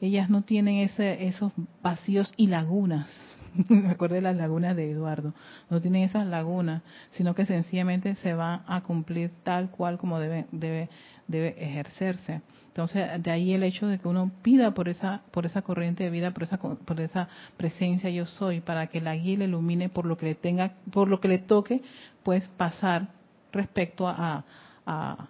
[0.00, 3.08] ellas no tienen ese, esos vacíos y lagunas
[3.68, 5.34] me acuerdo de las lagunas de Eduardo,
[5.70, 10.46] no tienen esas lagunas, sino que sencillamente se va a cumplir tal cual como debe,
[10.52, 10.88] debe,
[11.28, 12.40] debe ejercerse.
[12.68, 16.10] Entonces, de ahí el hecho de que uno pida por esa, por esa corriente de
[16.10, 20.06] vida, por esa, por esa presencia yo soy, para que la guía le ilumine por
[20.06, 21.82] lo que le tenga, por lo que le toque,
[22.22, 23.08] pues pasar
[23.52, 24.44] respecto a,
[24.86, 25.28] a,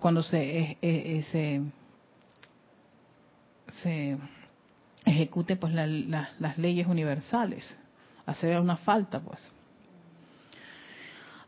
[0.00, 1.62] cuando se, eh, eh, se,
[3.82, 4.18] se
[5.04, 7.64] ejecute pues las leyes universales,
[8.26, 9.52] hacer una falta pues.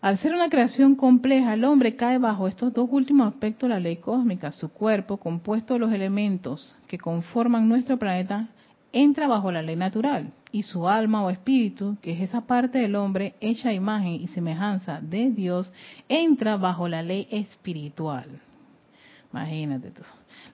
[0.01, 3.81] Al ser una creación compleja, el hombre cae bajo estos dos últimos aspectos de la
[3.81, 4.51] ley cósmica.
[4.51, 8.49] Su cuerpo, compuesto de los elementos que conforman nuestro planeta,
[8.93, 12.97] entra bajo la ley natural y su alma o espíritu, que es esa parte del
[12.97, 15.71] hombre hecha imagen y semejanza de Dios,
[16.09, 18.41] entra bajo la ley espiritual.
[19.33, 20.03] Imagínate tú.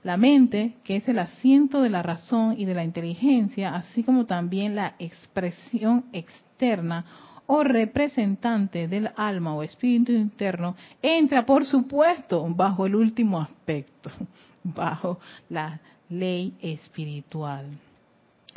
[0.06, 4.24] La mente, que es el asiento de la razón y de la inteligencia, así como
[4.24, 7.04] también la expresión externa
[7.46, 14.12] o representante del alma o espíritu interno, entra, por supuesto, bajo el último aspecto,
[14.62, 17.66] bajo la ley espiritual.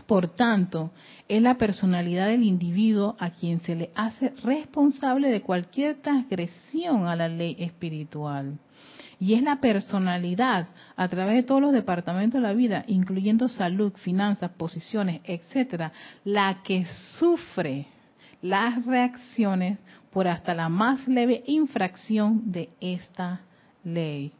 [0.05, 0.91] Por tanto,
[1.27, 7.15] es la personalidad del individuo a quien se le hace responsable de cualquier transgresión a
[7.15, 8.59] la ley espiritual.
[9.19, 13.91] Y es la personalidad a través de todos los departamentos de la vida, incluyendo salud,
[13.97, 15.91] finanzas, posiciones, etcétera,
[16.23, 16.85] la que
[17.19, 17.87] sufre
[18.41, 19.77] las reacciones
[20.11, 23.41] por hasta la más leve infracción de esta
[23.83, 24.31] ley.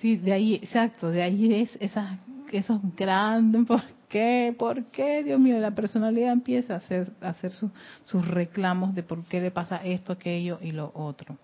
[0.00, 2.18] Sí, de ahí, exacto, de ahí es esa,
[2.52, 4.54] esos grandes, ¿por qué?
[4.56, 5.24] ¿Por qué?
[5.24, 9.50] Dios mío, la personalidad empieza a hacer, a hacer sus reclamos de por qué le
[9.50, 11.36] pasa esto, aquello y lo otro.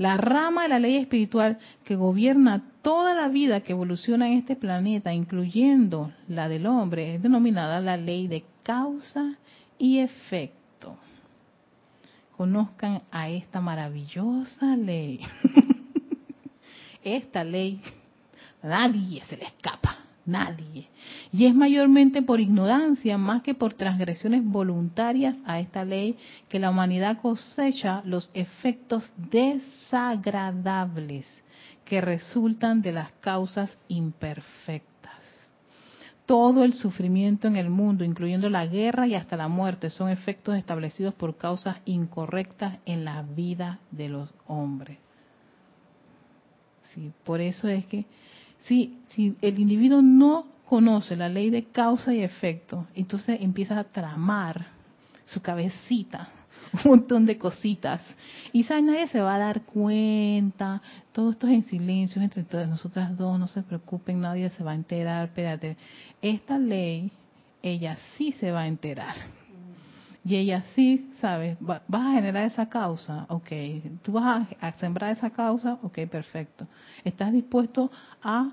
[0.00, 4.56] La rama de la ley espiritual que gobierna toda la vida que evoluciona en este
[4.56, 9.34] planeta, incluyendo la del hombre, es denominada la ley de causa
[9.76, 10.96] y efecto.
[12.34, 15.20] Conozcan a esta maravillosa ley.
[17.04, 17.82] esta ley,
[18.62, 19.98] nadie se le escapa,
[20.30, 20.88] nadie.
[21.32, 26.16] Y es mayormente por ignorancia más que por transgresiones voluntarias a esta ley
[26.48, 31.44] que la humanidad cosecha los efectos desagradables
[31.84, 34.88] que resultan de las causas imperfectas.
[36.24, 40.56] Todo el sufrimiento en el mundo, incluyendo la guerra y hasta la muerte, son efectos
[40.56, 44.98] establecidos por causas incorrectas en la vida de los hombres.
[46.94, 48.06] Sí, por eso es que
[48.62, 53.84] si, si el individuo no conoce la ley de causa y efecto, entonces empieza a
[53.84, 54.66] tramar
[55.26, 56.28] su cabecita,
[56.84, 58.00] un montón de cositas.
[58.52, 60.80] Y nadie se va a dar cuenta,
[61.12, 64.72] todo esto es en silencio entre todas nosotras dos, no se preocupen, nadie se va
[64.72, 65.76] a enterar, espérate.
[66.22, 67.10] Esta ley,
[67.62, 69.39] ella sí se va a enterar.
[70.24, 71.56] Y ella sí, ¿sabes?
[71.60, 73.48] vas a generar esa causa, ok.
[74.02, 76.66] Tú vas a, sembrar esa causa, ok, perfecto.
[77.04, 77.90] ¿Estás dispuesto
[78.22, 78.50] a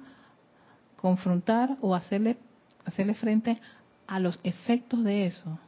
[0.95, 2.37] confrontar o hacerle,
[2.85, 3.57] hacerle frente
[4.07, 5.59] a los efectos de eso?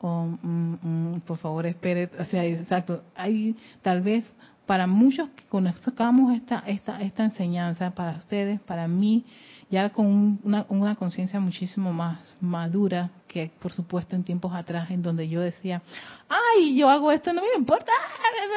[0.00, 3.02] O, mm, mm, por favor, espere, o sea, exacto.
[3.16, 4.24] Hay tal vez
[4.66, 9.24] para muchos que conozcamos esta, esta, esta enseñanza, para ustedes, para mí,
[9.70, 15.02] ya con una, una conciencia muchísimo más madura que, por supuesto, en tiempos atrás, en
[15.02, 15.82] donde yo decía,
[16.28, 17.92] ay, yo hago esto, no me importa,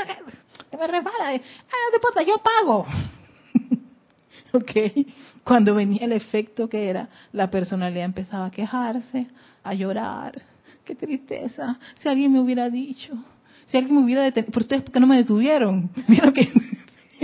[0.71, 2.85] me resbala, ah, no importa, yo pago.
[4.53, 4.71] ok,
[5.43, 9.27] cuando venía el efecto que era, la personalidad empezaba a quejarse,
[9.63, 10.41] a llorar,
[10.83, 13.13] qué tristeza, si alguien me hubiera dicho,
[13.73, 15.89] si alguien me hubiera detenido, por ustedes, ¿por qué no me detuvieron?
[16.07, 16.47] Vieron que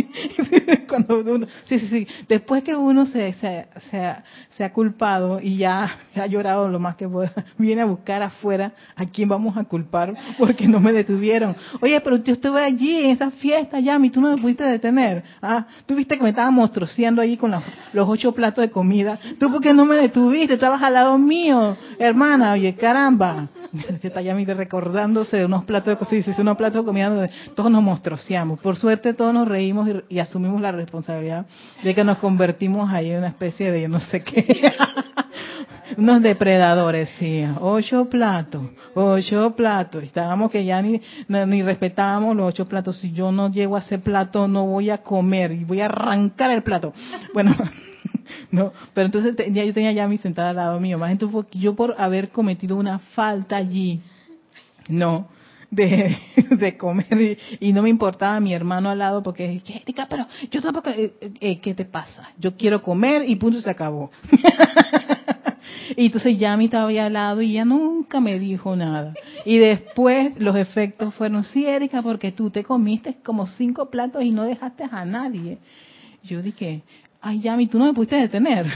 [0.88, 2.07] cuando uno, sí, sí, sí.
[2.27, 7.07] Después que uno se, se, se, ha culpado y ya ha llorado lo más que
[7.07, 11.55] pueda, viene a buscar afuera a quién vamos a culpar porque no me detuvieron.
[11.81, 15.23] Oye, pero yo estuve allí en esa fiesta, ya, y tú no me pudiste detener.
[15.41, 19.19] Ah, tú viste que me estaba monstruoseando allí con los, los ocho platos de comida.
[19.39, 23.47] Tú porque no me detuviste, estabas al lado mío, hermana, oye, caramba.
[24.01, 28.59] Está ya recordándose de unos platos de comida, unos platos de comida todos nos monstruoseamos.
[28.59, 31.45] Por suerte todos nos reímos y, asumimos la responsabilidad
[31.84, 34.73] de que nos convertimos ahí en una especie de no sé qué.
[35.97, 37.43] Unos depredadores, sí.
[37.60, 40.04] Ocho platos, ocho platos.
[40.04, 42.97] Estábamos que ya ni, ni respetábamos los ocho platos.
[42.99, 46.52] Si yo no llego a ese plato, no voy a comer y voy a arrancar
[46.52, 46.93] el plato.
[47.34, 47.56] Bueno,
[48.52, 50.97] no, pero entonces ya yo tenía ya mi sentada al lado mío.
[50.97, 53.99] Más entonces yo por haber cometido una falta allí,
[54.88, 55.28] no,
[55.71, 56.17] de,
[56.51, 59.62] de comer y, no me importaba mi hermano al lado porque
[60.10, 62.29] pero yo tampoco, eh, eh, ¿qué te pasa?
[62.38, 64.12] Yo quiero comer y punto se acabó.
[65.95, 69.13] y entonces ya me estaba al lado y ya nunca me dijo nada.
[69.45, 74.32] Y después los efectos fueron, sí, Erika, porque tú te comiste como cinco platos y
[74.32, 75.60] no dejaste a nadie.
[76.23, 76.84] Yo dije,
[77.21, 78.67] ay, Yami, tú no me pudiste detener.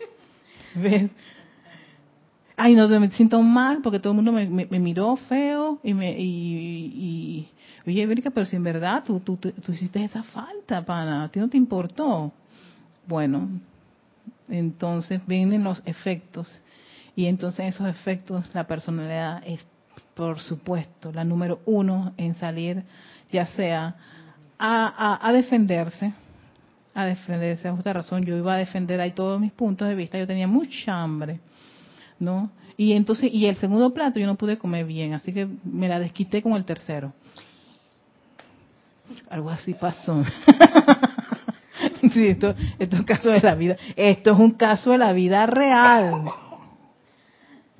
[0.74, 1.10] ¿Ves?
[2.56, 4.46] Ay, no, me siento mal porque todo el mundo me,
[4.78, 7.48] miró feo y me y,
[7.86, 11.40] oye, Erika, pero si en verdad tú, tú, tú, hiciste esa falta, pana, a ti
[11.40, 12.32] no te importó.
[13.06, 13.48] Bueno,
[14.48, 16.48] entonces vienen los efectos
[17.16, 19.64] y entonces esos efectos, la personalidad es
[20.14, 22.84] por supuesto, la número uno en salir,
[23.32, 23.96] ya sea
[24.58, 26.12] a, a, defenderse,
[26.94, 30.18] a defenderse, a justa razón, yo iba a defender ahí todos mis puntos de vista,
[30.18, 31.40] yo tenía mucha hambre,
[32.18, 32.50] ¿no?
[32.76, 35.98] Y entonces, y el segundo plato yo no pude comer bien, así que me la
[35.98, 37.12] desquité con el tercero.
[39.30, 40.24] Algo así pasó.
[42.02, 43.76] esto, esto es un caso de la vida.
[43.96, 46.24] Esto es un caso de la vida real.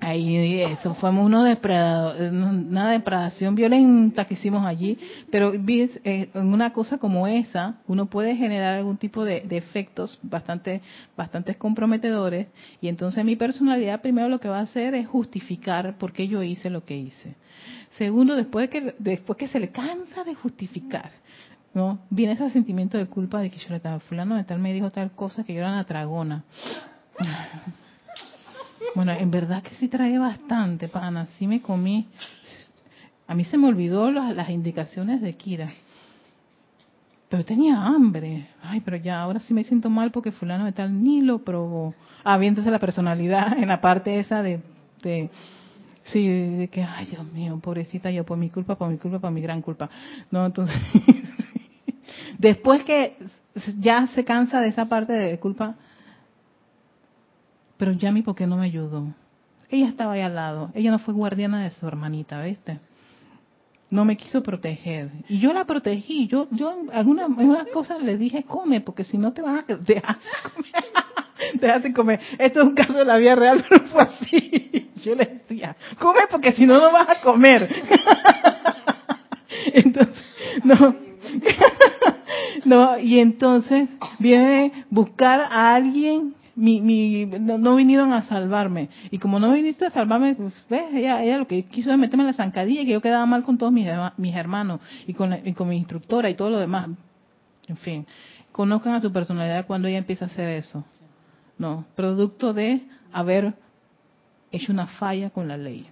[0.05, 1.45] Ahí, eso fue una
[2.91, 4.99] depredación violenta que hicimos allí,
[5.31, 10.83] pero eh, en una cosa como esa, uno puede generar algún tipo de, efectos bastante,
[11.17, 12.49] bastante comprometedores,
[12.83, 16.43] y entonces mi personalidad primero lo que va a hacer es justificar por qué yo
[16.43, 17.35] hice lo que hice.
[17.97, 21.13] Segundo, después que, después que se le cansa de justificar,
[21.73, 22.01] ¿no?
[22.11, 24.91] Viene ese sentimiento de culpa de que yo le estaba fulano de tal me dijo
[24.91, 26.45] tal cosa que yo era una tragona.
[28.95, 31.27] Bueno, en verdad que sí trae bastante, pana.
[31.39, 32.07] Sí me comí.
[33.27, 35.71] A mí se me olvidó las, indicaciones de Kira.
[37.29, 38.49] Pero tenía hambre.
[38.63, 41.95] Ay, pero ya, ahora sí me siento mal porque fulano de tal ni lo probó.
[42.23, 44.61] Ah, la personalidad en la parte esa de,
[45.03, 45.31] de
[46.05, 49.31] sí, de que, ay, Dios mío, pobrecita yo, por mi culpa, por mi culpa, por
[49.31, 49.89] mi gran culpa.
[50.31, 50.77] No, entonces,
[52.39, 53.17] después que
[53.79, 55.77] ya se cansa de esa parte de culpa,
[57.77, 59.15] pero Yami, ¿por qué no me ayudó?
[59.69, 60.71] Ella estaba ahí al lado.
[60.75, 62.79] Ella no fue guardiana de su hermanita, ¿viste?
[63.91, 65.11] No me quiso proteger.
[65.29, 66.27] Y yo la protegí.
[66.27, 70.19] Yo, yo alguna, algunas cosas le dije, come, porque si no te vas a dejar
[70.55, 70.85] comer.
[71.61, 72.21] Déjate comer.
[72.39, 74.91] Esto es un caso de la vida real, pero fue así.
[75.03, 77.69] Yo le decía, come porque si no, no vas a comer.
[79.73, 80.25] Entonces,
[80.63, 80.97] no.
[82.65, 88.89] no, y entonces viene buscar a alguien mi, mi, no, vinieron a salvarme.
[89.11, 90.55] Y como no viniste a salvarme, pues.
[90.71, 93.43] Ella, ella lo que quiso es meterme en la zancadilla y que yo quedaba mal
[93.43, 96.89] con todos mis, mis hermanos y con, y con mi instructora y todo lo demás.
[97.67, 98.07] En fin,
[98.53, 100.85] conozcan a su personalidad cuando ella empieza a hacer eso.
[101.59, 102.83] No, producto de
[103.13, 103.55] haber
[104.51, 105.89] hecho una falla con la ley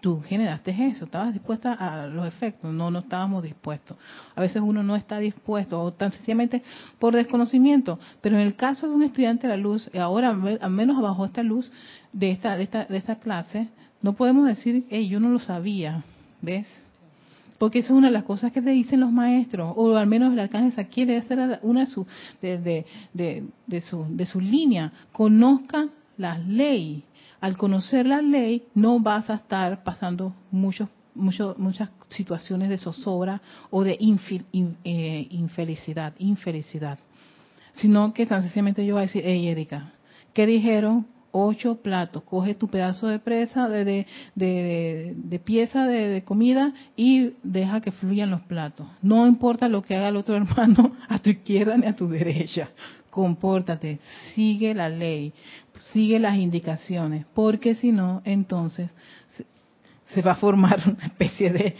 [0.00, 3.96] tú generaste eso, estabas dispuesta a los efectos, no, no estábamos dispuestos.
[4.34, 6.62] A veces uno no está dispuesto, o tan sencillamente
[6.98, 10.30] por desconocimiento, pero en el caso de un estudiante de la luz, ahora
[10.60, 11.72] al menos bajo esta luz
[12.12, 13.68] de esta, de esta, de esta clase,
[14.02, 16.04] no podemos decir, hey, yo no lo sabía,
[16.42, 16.66] ¿ves?
[17.58, 20.32] Porque eso es una de las cosas que le dicen los maestros, o al menos
[20.32, 22.06] el arcángel quiere hacer una de su,
[22.42, 25.88] de, de, de, de, su, de su línea, conozca
[26.18, 27.02] las leyes
[27.40, 33.82] al conocer la ley no vas a estar pasando muchos, muchas situaciones de zozobra o
[33.82, 36.98] de eh, infelicidad, infelicidad,
[37.74, 39.92] sino que tan sencillamente yo voy a decir, hey Erika,
[40.32, 41.06] ¿qué dijeron?
[41.38, 47.82] Ocho platos, coge tu pedazo de presa, de, de, de, pieza de, comida y deja
[47.82, 48.86] que fluyan los platos.
[49.02, 52.70] No importa lo que haga el otro hermano a tu izquierda ni a tu derecha
[53.16, 53.98] compórtate,
[54.34, 55.32] sigue la ley,
[55.92, 58.90] sigue las indicaciones, porque si no, entonces
[60.14, 61.76] se, va a formar una especie de,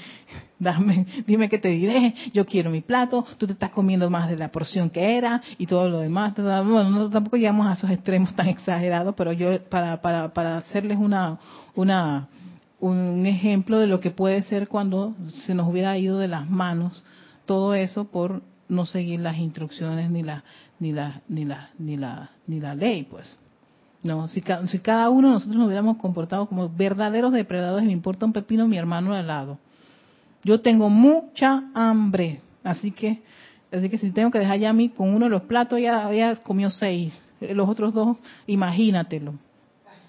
[0.58, 4.36] dame, dime que te diré, yo quiero mi plato, tú te estás comiendo más de
[4.36, 6.34] la porción que era y todo lo demás.
[6.36, 11.38] Bueno, tampoco llegamos a esos extremos tan exagerados, pero yo para, para, para hacerles una,
[11.74, 12.28] una,
[12.80, 15.14] un ejemplo de lo que puede ser cuando
[15.46, 17.02] se nos hubiera ido de las manos
[17.46, 20.44] todo eso por no seguir las instrucciones ni la
[20.78, 23.38] ni la ni la ni la ni la ley pues
[24.06, 28.32] no si, cada uno de nosotros nos hubiéramos comportado como verdaderos depredadores me importa un
[28.32, 29.58] pepino mi hermano al lado.
[30.44, 33.22] Yo tengo mucha hambre así que
[33.72, 36.12] así que si tengo que dejar ya a mí con uno de los platos ya
[36.12, 39.34] ya comió seis los otros dos imagínatelo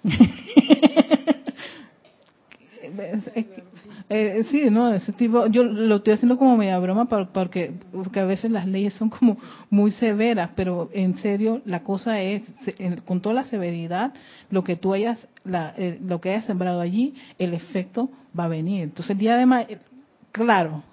[4.10, 8.26] Eh, sí, no, ese tipo, yo lo estoy haciendo como media broma porque, porque a
[8.26, 9.38] veces las leyes son como
[9.70, 12.43] muy severas, pero en serio la cosa es,
[13.05, 14.14] con toda la severidad,
[14.49, 18.47] lo que tú hayas, la, eh, lo que hayas sembrado allí, el efecto va a
[18.47, 18.84] venir.
[18.84, 19.80] Entonces el día de
[20.32, 20.84] claro,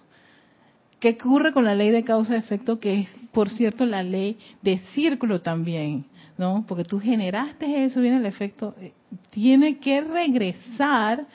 [0.98, 2.80] ¿qué ocurre con la ley de causa-efecto?
[2.80, 6.06] Que es, por cierto, la ley de círculo también.
[6.36, 6.64] ¿no?
[6.66, 8.92] Porque tú generaste eso, viene el efecto, eh,
[9.30, 11.26] tiene que regresar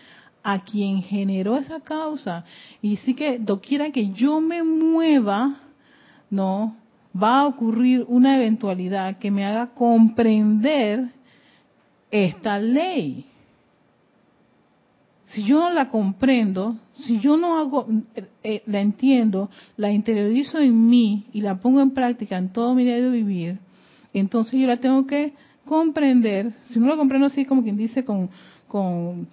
[0.44, 2.46] a quien generó esa causa.
[2.82, 5.60] Y sí que doquiera que yo me mueva,
[6.30, 6.76] no,
[7.16, 11.10] va a ocurrir una eventualidad que me haga comprender
[12.12, 13.26] esta ley.
[15.28, 20.58] Si yo no la comprendo, si yo no hago, eh, eh, la entiendo, la interiorizo
[20.60, 23.60] en mí y la pongo en práctica en todo mi día de vivir,
[24.12, 25.34] entonces yo la tengo que
[25.66, 26.54] comprender.
[26.66, 28.32] Si no la comprendo así como quien dice con,
[28.68, 29.28] con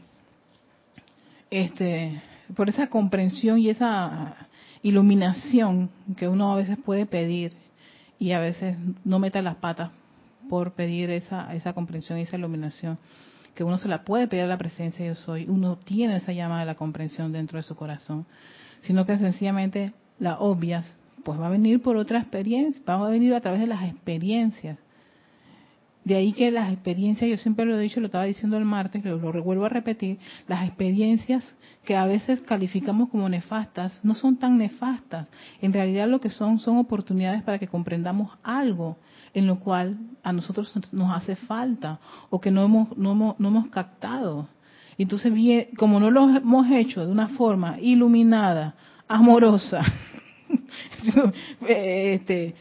[1.50, 2.22] este,
[2.54, 4.48] por esa comprensión y esa
[4.82, 7.52] iluminación que uno a veces puede pedir
[8.18, 9.90] y a veces no mete las patas
[10.48, 12.98] por pedir esa, esa comprensión y esa iluminación,
[13.54, 16.60] que uno se la puede pedir a la presencia yo soy, uno tiene esa llama
[16.60, 18.26] de la comprensión dentro de su corazón,
[18.82, 20.94] sino que sencillamente la obvias,
[21.24, 24.78] pues va a venir por otra experiencia, va a venir a través de las experiencias.
[26.06, 29.04] De ahí que las experiencias, yo siempre lo he dicho, lo estaba diciendo el martes,
[29.04, 31.42] lo, lo vuelvo a repetir, las experiencias
[31.84, 35.26] que a veces calificamos como nefastas no son tan nefastas.
[35.60, 38.98] En realidad lo que son son oportunidades para que comprendamos algo
[39.34, 41.98] en lo cual a nosotros nos hace falta
[42.30, 44.48] o que no hemos, no hemos, no hemos captado.
[44.98, 45.32] Entonces,
[45.76, 48.76] como no lo hemos hecho de una forma iluminada,
[49.08, 49.82] amorosa,
[51.66, 52.54] este,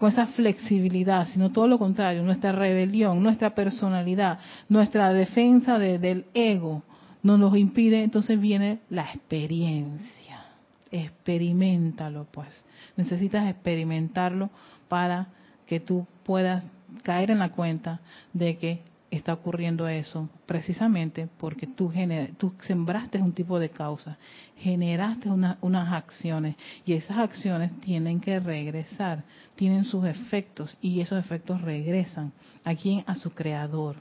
[0.00, 6.82] con esa flexibilidad, sino todo lo contrario, nuestra rebelión, nuestra personalidad, nuestra defensa del ego,
[7.22, 10.46] no nos impide, entonces viene la experiencia.
[10.90, 12.64] Experimentalo, pues.
[12.96, 14.48] Necesitas experimentarlo
[14.88, 15.26] para
[15.66, 16.64] que tú puedas
[17.02, 18.00] caer en la cuenta
[18.32, 18.80] de que
[19.10, 21.92] está ocurriendo eso precisamente porque tú,
[22.38, 24.16] tú sembraste un tipo de causa,
[24.56, 29.24] generaste unas acciones y esas acciones tienen que regresar,
[29.56, 32.32] tienen sus efectos y esos efectos regresan
[32.64, 32.70] a
[33.06, 33.96] a su creador.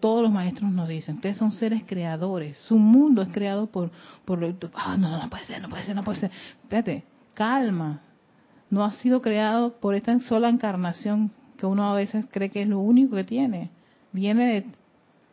[0.00, 3.92] Todos los maestros nos dicen, ustedes son seres creadores, su mundo es creado por,
[4.24, 4.52] por lo...
[4.74, 6.30] Ah, no, no puede ser, no puede ser, no puede ser.
[6.62, 8.00] Espérate, calma,
[8.68, 12.68] no ha sido creado por esta sola encarnación que uno a veces cree que es
[12.68, 13.70] lo único que tiene
[14.12, 14.64] viene de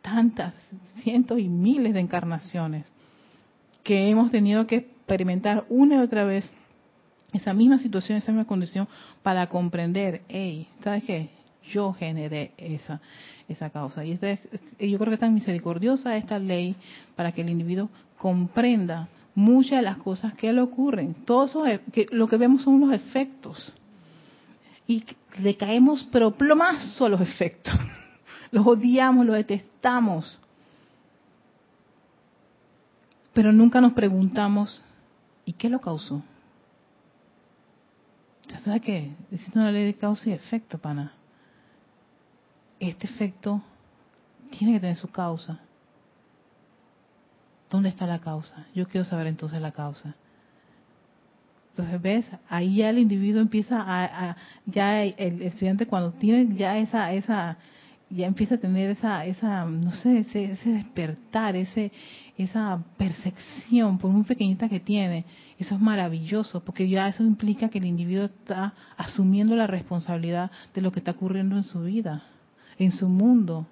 [0.02, 0.54] tantas,
[1.02, 2.86] cientos y miles de encarnaciones
[3.82, 6.50] que hemos tenido que experimentar una y otra vez
[7.32, 8.88] esa misma situación, esa misma condición
[9.22, 11.30] para comprender, hey, ¿sabes qué?
[11.70, 13.00] Yo generé esa
[13.52, 14.04] esa causa.
[14.04, 14.38] Y este
[14.78, 16.76] yo creo que es tan misericordiosa esta ley
[17.16, 21.14] para que el individuo comprenda muchas de las cosas que le ocurren.
[21.24, 23.72] Todo eso, que lo que vemos son los efectos.
[24.86, 25.04] Y
[25.40, 27.74] le caemos pero plomazo a los efectos.
[28.50, 30.40] Los odiamos, los detestamos.
[33.32, 34.82] Pero nunca nos preguntamos,
[35.44, 36.22] ¿y qué lo causó?
[38.48, 39.12] ¿Ya sabes qué?
[39.30, 41.12] Existe una ley de causa y efecto, pana.
[42.80, 43.62] Este efecto
[44.50, 45.60] tiene que tener su causa.
[47.70, 48.66] ¿Dónde está la causa?
[48.74, 50.16] Yo quiero saber entonces la causa.
[51.70, 52.26] Entonces, ¿ves?
[52.48, 54.36] Ahí ya el individuo empieza a,
[54.66, 57.58] ya el estudiante cuando tiene ya esa, esa,
[58.10, 61.92] ya empieza a tener esa, esa no sé, ese, ese despertar, ese,
[62.36, 65.24] esa percepción, por muy pequeñita que tiene,
[65.58, 70.80] eso es maravilloso, porque ya eso implica que el individuo está asumiendo la responsabilidad de
[70.80, 72.24] lo que está ocurriendo en su vida,
[72.78, 73.66] en su mundo,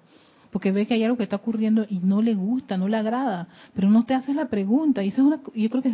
[0.51, 3.47] porque ve que hay algo que está ocurriendo y no le gusta, no le agrada,
[3.73, 5.93] pero no te haces la pregunta, y esa es una, yo creo que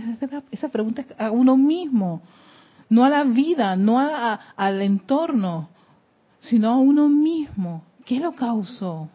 [0.51, 2.21] esa, pregunta es a uno mismo,
[2.89, 5.69] no a la vida, no al entorno,
[6.39, 7.83] sino a uno mismo.
[8.05, 9.09] ¿Qué lo causó?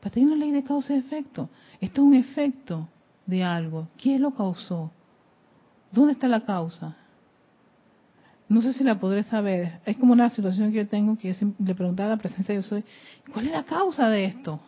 [0.00, 1.48] Para tener una ley de causa y efecto.
[1.80, 2.88] Esto es un efecto
[3.26, 3.88] de algo.
[3.96, 4.90] ¿Quién lo causó?
[5.92, 6.96] ¿Dónde está la causa?
[8.48, 9.80] No sé si la podré saber.
[9.86, 12.68] Es como una situación que yo tengo que le preguntaba a la presencia de yo
[12.68, 12.84] soy,
[13.32, 14.60] ¿cuál es la causa de esto?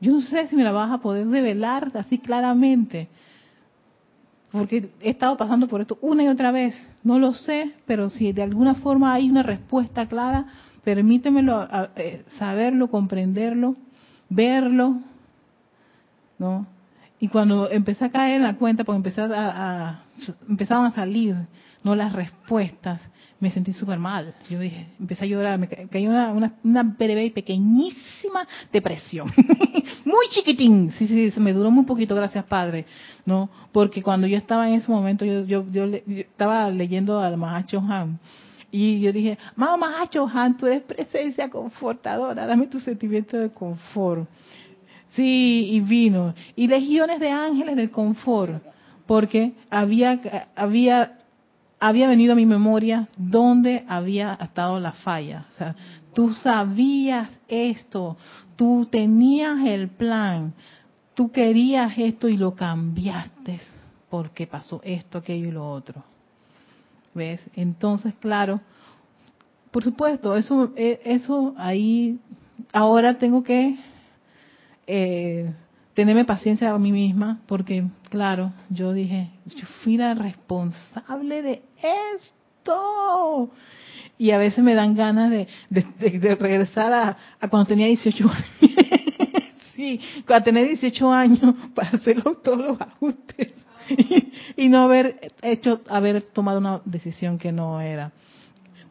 [0.00, 3.08] Yo no sé si me la vas a poder revelar así claramente.
[4.50, 6.74] Porque he estado pasando por esto una y otra vez.
[7.04, 10.46] No lo sé, pero si de alguna forma hay una respuesta clara,
[10.84, 13.76] permítemelo eh, saberlo, comprenderlo,
[14.28, 15.00] verlo,
[16.38, 16.66] ¿no?
[17.20, 20.02] Y cuando empecé a caer en la cuenta, porque empecé a,
[20.48, 21.36] empezaban a salir,
[21.84, 23.00] no las respuestas,
[23.38, 24.34] me sentí súper mal.
[24.50, 29.32] Yo dije, empecé a llorar, me cayó una, una, breve y pequeñísima depresión.
[30.04, 32.86] muy chiquitín, sí, sí, me duró muy poquito, gracias Padre,
[33.24, 33.48] ¿no?
[33.70, 38.18] Porque cuando yo estaba en ese momento, yo, yo, yo, estaba leyendo al Mahacho Han
[38.72, 44.26] y yo dije, Mamá Johan, tú eres presencia confortadora, dame tu sentimiento de confort.
[45.10, 46.34] Sí, y vino.
[46.56, 48.62] Y legiones de ángeles del confort,
[49.06, 50.18] porque había,
[50.56, 51.18] había,
[51.78, 55.44] había venido a mi memoria donde había estado la falla.
[55.52, 55.76] O sea,
[56.14, 58.16] tú sabías esto,
[58.56, 60.54] tú tenías el plan,
[61.12, 63.60] tú querías esto y lo cambiaste
[64.08, 66.11] porque pasó esto, aquello y lo otro.
[67.14, 67.40] ¿Ves?
[67.54, 68.60] Entonces, claro,
[69.70, 72.18] por supuesto, eso, eh, eso ahí,
[72.72, 73.78] ahora tengo que
[74.86, 75.52] eh,
[75.94, 81.62] tenerme paciencia a mí misma, porque, claro, yo dije, yo fui la responsable de
[82.14, 83.50] esto.
[84.18, 85.48] Y a veces me dan ganas de,
[86.38, 88.50] regresar a, cuando tenía 18 años.
[89.74, 93.52] sí, a tener 18 años para hacer todos los ajustes
[94.56, 98.12] y, no haber hecho, haber tomado una decisión que no era.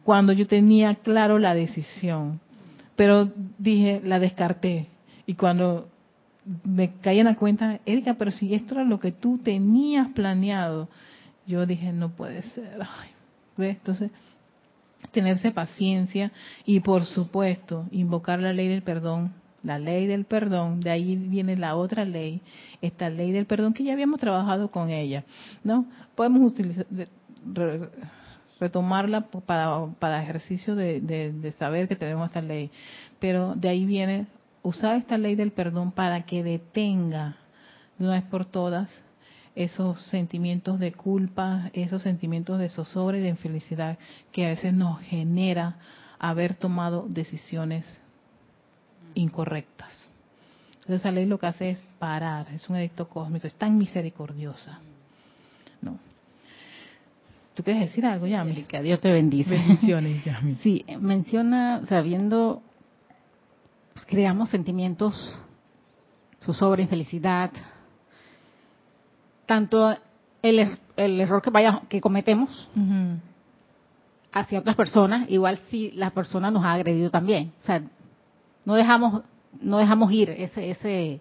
[0.04, 2.40] Cuando yo tenía claro la decisión,
[2.96, 4.88] pero dije, la descarté.
[5.26, 5.88] Y cuando
[6.64, 10.88] me caí en la cuenta, Erika, pero si esto era lo que tú tenías planeado,
[11.46, 12.80] yo dije, no puede ser.
[13.58, 14.10] Entonces,
[15.10, 16.32] tenerse paciencia
[16.64, 19.32] y por supuesto invocar la ley del perdón,
[19.62, 22.40] la ley del perdón, de ahí viene la otra ley,
[22.80, 25.24] esta ley del perdón que ya habíamos trabajado con ella,
[25.62, 25.86] ¿no?
[26.14, 26.86] Podemos utilizar
[28.60, 32.70] retomarla para, para ejercicio de, de saber que tenemos esta ley,
[33.18, 34.26] pero de ahí viene
[34.62, 37.36] usar esta ley del perdón para que detenga
[37.98, 38.90] de una vez por todas
[39.54, 43.98] esos sentimientos de culpa, esos sentimientos de zozobra y de infelicidad
[44.30, 45.76] que a veces nos genera
[46.18, 48.01] haber tomado decisiones
[49.14, 50.08] incorrectas.
[50.82, 54.80] Entonces esa ley lo que hace es parar, es un edicto cósmico, es tan misericordiosa.
[55.80, 55.98] No.
[57.54, 58.64] ¿Tú quieres decir algo, Yami?
[58.64, 59.50] Que Dios te bendice.
[59.50, 60.54] Bendiciones, Yami.
[60.56, 62.62] Sí, menciona, sabiendo,
[63.92, 65.38] pues, creamos sentimientos,
[66.40, 67.50] zozobra, infelicidad,
[69.46, 69.94] tanto
[70.42, 72.68] el, el error que vaya que cometemos
[74.32, 77.52] hacia otras personas, igual si la persona nos ha agredido también.
[77.58, 77.82] O sea,
[78.64, 79.22] no dejamos
[79.60, 81.20] no dejamos ir ese ese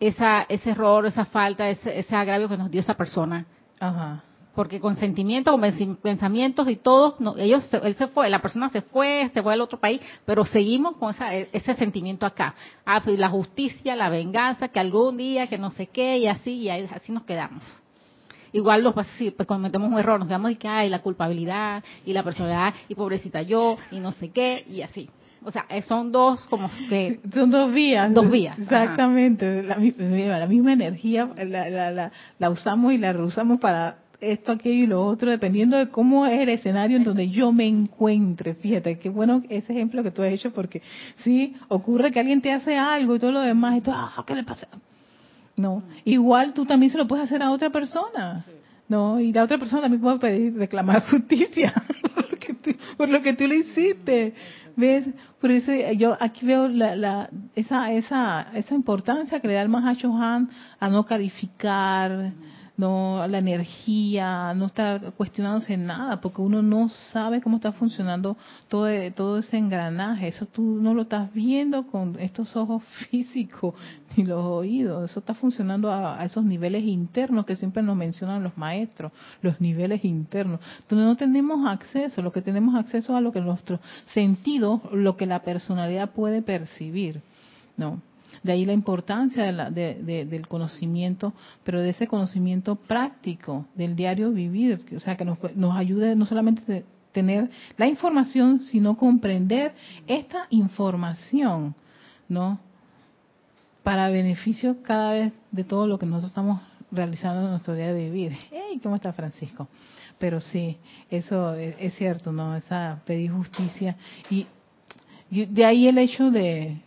[0.00, 3.46] esa, ese error, esa falta, ese, ese agravio que nos dio esa persona.
[3.78, 4.24] Ajá
[4.54, 8.82] porque con sentimientos, con pensamientos y todo, no, ellos, él se fue, la persona se
[8.82, 11.14] fue, se fue al otro país, pero seguimos con
[11.52, 12.54] ese sentimiento acá.
[12.84, 16.52] Ah, pues la justicia, la venganza, que algún día, que no sé qué, y así,
[16.52, 17.64] y así nos quedamos.
[18.52, 22.12] Igual los si pues cometemos un error, nos quedamos y que hay la culpabilidad y
[22.12, 25.08] la personalidad y pobrecita yo y no sé qué y así.
[25.44, 27.20] O sea, son dos como que...
[27.34, 28.12] Son dos vías.
[28.12, 28.58] Dos vías.
[28.58, 29.62] Exactamente.
[29.62, 34.86] La, la, misma energía la, la, la, usamos y la reusamos para esto, aquello y
[34.86, 38.54] lo otro, dependiendo de cómo es el escenario en donde yo me encuentre.
[38.54, 40.80] Fíjate, qué bueno ese ejemplo que tú has hecho, porque
[41.18, 44.34] sí, ocurre que alguien te hace algo y todo lo demás, y tú, ah, ¿qué
[44.36, 44.68] le pasa?
[45.56, 48.44] No, igual tú también se lo puedes hacer a otra persona.
[48.88, 51.72] No, y la otra persona también puede pedir, reclamar justicia
[52.14, 54.34] por lo que tú, por lo que tú le hiciste.
[54.76, 55.08] ¿Ves?
[55.40, 59.68] Por eso yo aquí veo la, la, esa, esa, esa importancia que le da el
[59.68, 60.48] Mahacho Han
[60.78, 62.32] a no calificar,
[62.76, 68.36] no la energía, no está cuestionándose nada, porque uno no sabe cómo está funcionando
[68.68, 70.28] todo, todo ese engranaje.
[70.28, 73.74] Eso tú no lo estás viendo con estos ojos físicos
[74.16, 75.10] ni los oídos.
[75.10, 79.12] Eso está funcionando a, esos niveles internos que siempre nos mencionan los maestros,
[79.42, 82.22] los niveles internos, donde no tenemos acceso.
[82.22, 87.20] Lo que tenemos acceso a lo que nuestros sentidos, lo que la personalidad puede percibir.
[87.76, 88.00] No.
[88.42, 91.32] De ahí la importancia del conocimiento,
[91.62, 96.26] pero de ese conocimiento práctico, del diario vivir, o sea, que nos, nos ayude no
[96.26, 96.82] solamente a
[97.12, 99.74] tener la información, sino comprender
[100.08, 101.74] esta información,
[102.28, 102.58] ¿no?
[103.84, 108.10] Para beneficio cada vez de todo lo que nosotros estamos realizando en nuestro día de
[108.10, 108.36] vivir.
[108.50, 108.80] ¡Hey!
[108.82, 109.68] ¿Cómo está Francisco?
[110.18, 110.76] Pero sí,
[111.10, 112.56] eso es, cierto, ¿no?
[112.56, 113.96] Esa pedir justicia.
[114.30, 114.46] y
[115.30, 116.78] de ahí el hecho de,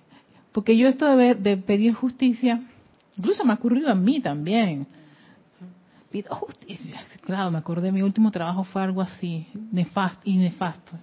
[0.56, 2.62] porque yo esto de, de pedir justicia,
[3.18, 4.88] incluso me ha ocurrido a mí también.
[6.10, 7.04] Pido justicia.
[7.26, 10.94] Claro, me acordé, mi último trabajo fue algo así, nefasto y nefasto.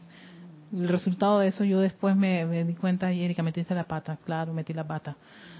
[0.73, 4.55] El resultado de eso yo después me, di cuenta, y Erika, metiste la pata, claro,
[4.55, 5.19] metí la pata.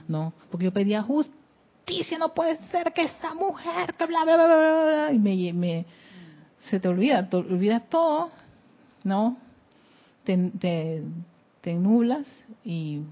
[0.09, 4.47] No, porque yo pedía justicia, no puede ser que esta mujer, que bla, bla, bla,
[4.47, 5.85] bla, bla, y me, me,
[6.61, 8.31] se te olvida, te olvidas todo,
[9.05, 9.37] ¿no?
[10.25, 11.03] Te, te,
[11.61, 12.27] te nublas
[12.65, 13.03] y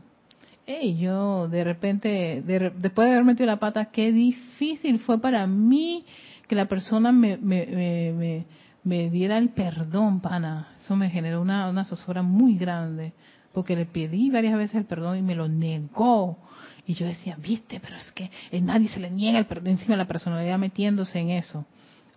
[0.66, 6.04] hey, yo de repente, después de haber metido la pata, qué difícil fue para mí
[6.46, 8.44] que la persona me, me,
[8.82, 10.68] me, diera el perdón, pana.
[10.80, 13.12] Eso me generó una, una zozobra muy grande,
[13.52, 16.38] porque le pedí varias veces el perdón y me lo negó.
[16.86, 18.30] Y yo decía, viste, pero es que
[18.60, 21.66] nadie se le niega el perdón encima la personalidad metiéndose en eso.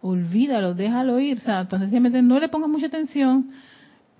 [0.02, 1.38] Olvídalo, déjalo ir.
[1.38, 3.52] O sea, tan no le pongas mucha atención.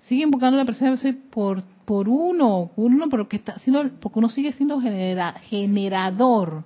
[0.06, 4.80] Sigue invocando la presencia por por uno, uno porque está siendo, porque uno sigue siendo
[4.80, 6.64] generador,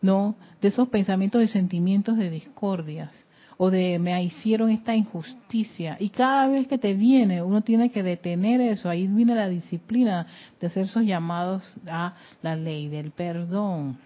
[0.00, 0.36] ¿no?
[0.60, 3.10] De esos pensamientos y sentimientos de discordias
[3.56, 5.96] o de me hicieron esta injusticia.
[6.00, 8.88] Y cada vez que te viene, uno tiene que detener eso.
[8.88, 10.26] Ahí viene la disciplina
[10.60, 13.98] de hacer esos llamados a la ley del perdón.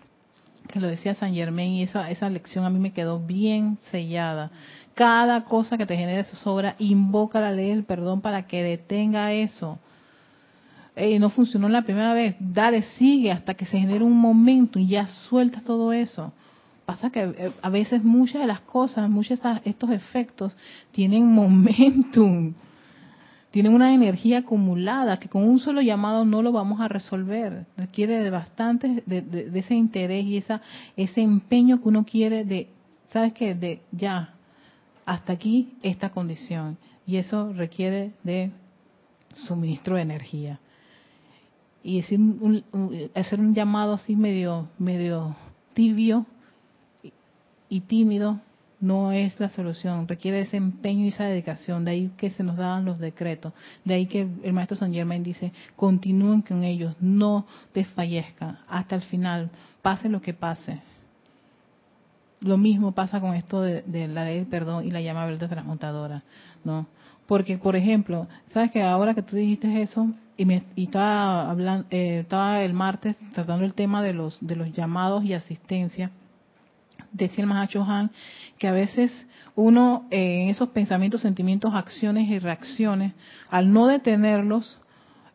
[0.68, 4.51] Que lo decía San Germain y esa, esa lección a mí me quedó bien sellada.
[4.95, 9.78] Cada cosa que te genere zozobra, invoca la ley del perdón para que detenga eso
[11.18, 15.07] no funcionó la primera vez, dale, sigue hasta que se genere un momento y ya
[15.07, 16.32] sueltas todo eso.
[16.84, 20.57] Pasa que eh, a veces muchas de las cosas, muchos de estos efectos
[20.90, 22.55] tienen momentum,
[23.51, 27.66] tienen una energía acumulada que con un solo llamado no lo vamos a resolver.
[27.76, 30.61] Requiere de bastante de, ese interés y esa
[30.96, 32.68] ese empeño que uno quiere de,
[33.09, 33.55] ¿sabes qué?
[33.55, 34.34] De ya,
[35.07, 36.76] hasta aquí esta condición.
[37.07, 38.51] Y eso requiere de
[39.32, 40.61] suministro de energía.
[41.83, 42.20] Y decir
[43.14, 45.37] hacer un llamado así medio, medio
[45.74, 46.26] tibio
[47.68, 48.41] y tímido
[48.81, 52.57] no es la solución, requiere ese empeño y esa dedicación, de ahí que se nos
[52.57, 53.53] daban los decretos,
[53.85, 59.03] de ahí que el maestro San Germain dice, continúen con ellos, no desfallezcan hasta el
[59.03, 59.51] final,
[59.83, 60.81] pase lo que pase.
[62.41, 66.22] Lo mismo pasa con esto de, la ley del perdón y la llama verde transmutadora,
[66.64, 66.87] ¿no?
[67.26, 70.09] Porque, por ejemplo, sabes que ahora que tú dijiste eso
[70.39, 74.72] y, me, estaba hablando, eh, estaba el martes tratando el tema de los de los
[74.72, 76.12] llamados y asistencia,
[77.12, 78.12] decía el Mahacho Han
[78.57, 79.12] que a veces
[79.57, 83.14] uno eh, en esos pensamientos, sentimientos, acciones y reacciones,
[83.51, 84.78] al no detenerlos,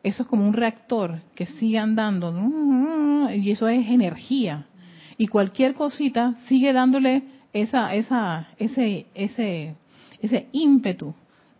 [0.03, 2.33] eso es como un reactor que sigue andando
[3.29, 4.65] y eso es energía.
[5.17, 9.75] Y cualquier cosita sigue dándole esa esa ese ese
[10.21, 11.13] ese ímpetu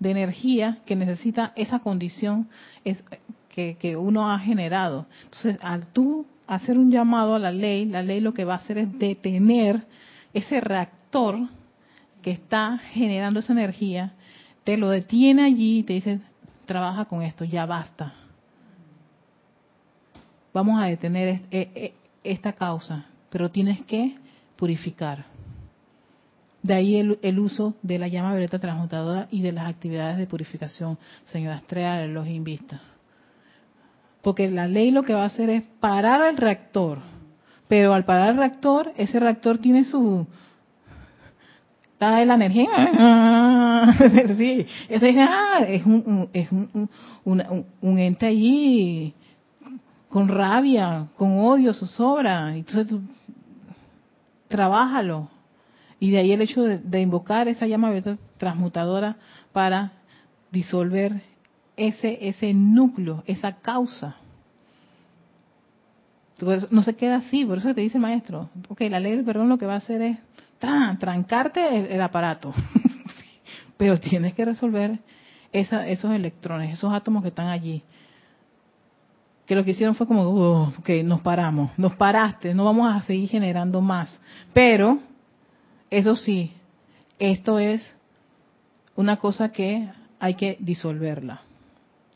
[0.03, 2.47] de energía que necesita esa condición
[2.83, 3.03] es,
[3.49, 5.07] que, que uno ha generado.
[5.23, 8.57] Entonces, al tú hacer un llamado a la ley, la ley lo que va a
[8.57, 9.83] hacer es detener
[10.33, 11.39] ese reactor
[12.21, 14.13] que está generando esa energía,
[14.63, 16.19] te lo detiene allí y te dice,
[16.65, 18.13] trabaja con esto, ya basta.
[20.53, 21.93] Vamos a detener e, e,
[22.23, 24.15] esta causa, pero tienes que
[24.55, 25.32] purificar.
[26.63, 30.97] De ahí el, uso de la llama violeta transmutadora y de las actividades de purificación,
[31.25, 32.81] señora Estrella, los invita.
[34.21, 36.99] Porque la ley lo que va a hacer es parar el reactor
[37.73, 40.27] pero al parar el reactor, ese reactor tiene su...
[41.93, 42.69] Está de la energía.
[44.89, 46.89] ese, ah, es, un, es un,
[47.81, 49.15] un, ente allí
[50.07, 52.55] con rabia, con odio, zozobra.
[52.55, 52.95] Entonces
[54.49, 55.29] trabájalo.
[56.03, 57.93] Y de ahí el hecho de, invocar esa llama
[58.37, 59.15] transmutadora
[59.53, 59.93] para
[60.51, 61.21] disolver
[61.77, 64.17] ese, ese núcleo, esa causa
[66.71, 69.47] no se queda así, por eso te dice el maestro, ok, la ley del perdón
[69.47, 70.17] lo que va a hacer es
[70.59, 72.53] trancarte el, aparato,
[73.77, 74.99] pero tienes que resolver
[75.53, 77.81] esos electrones, esos átomos que están allí.
[79.45, 83.01] Que lo que hicieron fue como, oh, ok, nos paramos, nos paraste, no vamos a
[83.03, 84.19] seguir generando más.
[84.51, 84.99] Pero,
[85.97, 86.51] eso sí,
[87.19, 87.95] esto es
[88.95, 89.89] una cosa que
[90.19, 91.41] hay que disolverla.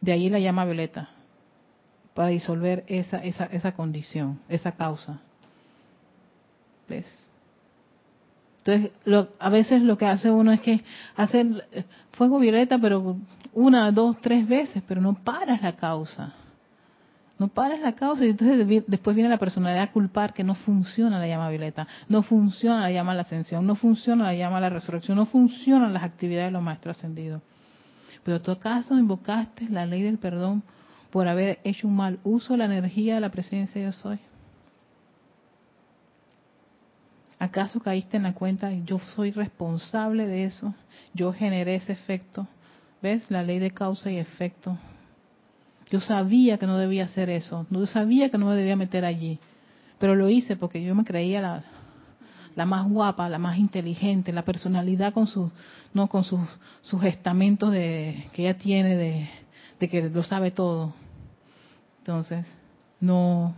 [0.02, 1.10] De ahí la llama violeta
[2.14, 5.20] para disolver esa, esa, esa condición, esa causa.
[6.90, 7.28] ¿Ves?
[8.60, 8.92] Entonces,
[9.40, 10.84] a veces lo que hace uno es que
[11.16, 11.46] hace
[12.14, 13.18] fuego violeta, pero
[13.54, 16.34] una, dos, tres veces, pero no paras la causa.
[17.40, 21.20] No paras la causa y entonces después viene la personalidad a culpar que no funciona
[21.20, 25.18] la llama violeta, no funciona la llama la ascensión, no funciona la llama la resurrección,
[25.18, 27.42] no funcionan las actividades de los maestros ascendidos.
[28.24, 30.64] Pero en tu caso invocaste la ley del perdón
[31.12, 34.20] por haber hecho un mal uso de la energía de la presencia de yo soy?
[37.40, 40.74] ¿Acaso caíste en la cuenta, yo soy responsable de eso?
[41.14, 42.48] Yo generé ese efecto.
[43.02, 43.30] ¿Ves?
[43.30, 44.78] La ley de causa y efecto.
[45.90, 47.66] Yo sabía que no debía hacer eso.
[47.70, 49.40] Yo sabía que no me debía meter allí.
[50.00, 51.64] Pero lo hice porque yo me creía
[52.56, 55.52] la, más guapa, la más inteligente, la personalidad con sus,
[55.94, 56.42] no, con sus,
[56.82, 59.30] sus de, que ella tiene de,
[59.88, 60.94] que lo sabe todo.
[62.00, 62.46] Entonces,
[63.00, 63.56] no,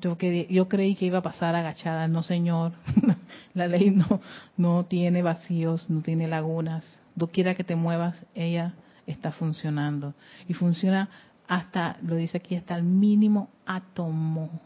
[0.00, 2.72] yo, yo creí que iba a pasar agachada, no señor,
[3.54, 4.20] la ley no,
[4.56, 8.74] no tiene vacíos, no tiene lagunas, quiera que te muevas, ella
[9.06, 10.14] está funcionando.
[10.48, 11.08] Y funciona
[11.46, 14.60] hasta, lo dice aquí, hasta el mínimo átomo,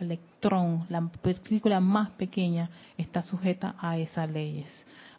[0.00, 4.68] electrón, la partícula más pequeña está sujeta a esas leyes,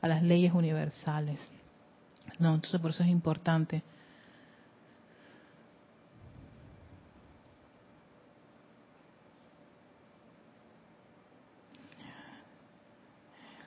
[0.01, 1.39] a las leyes universales.
[2.39, 3.84] No, entonces por eso es importante.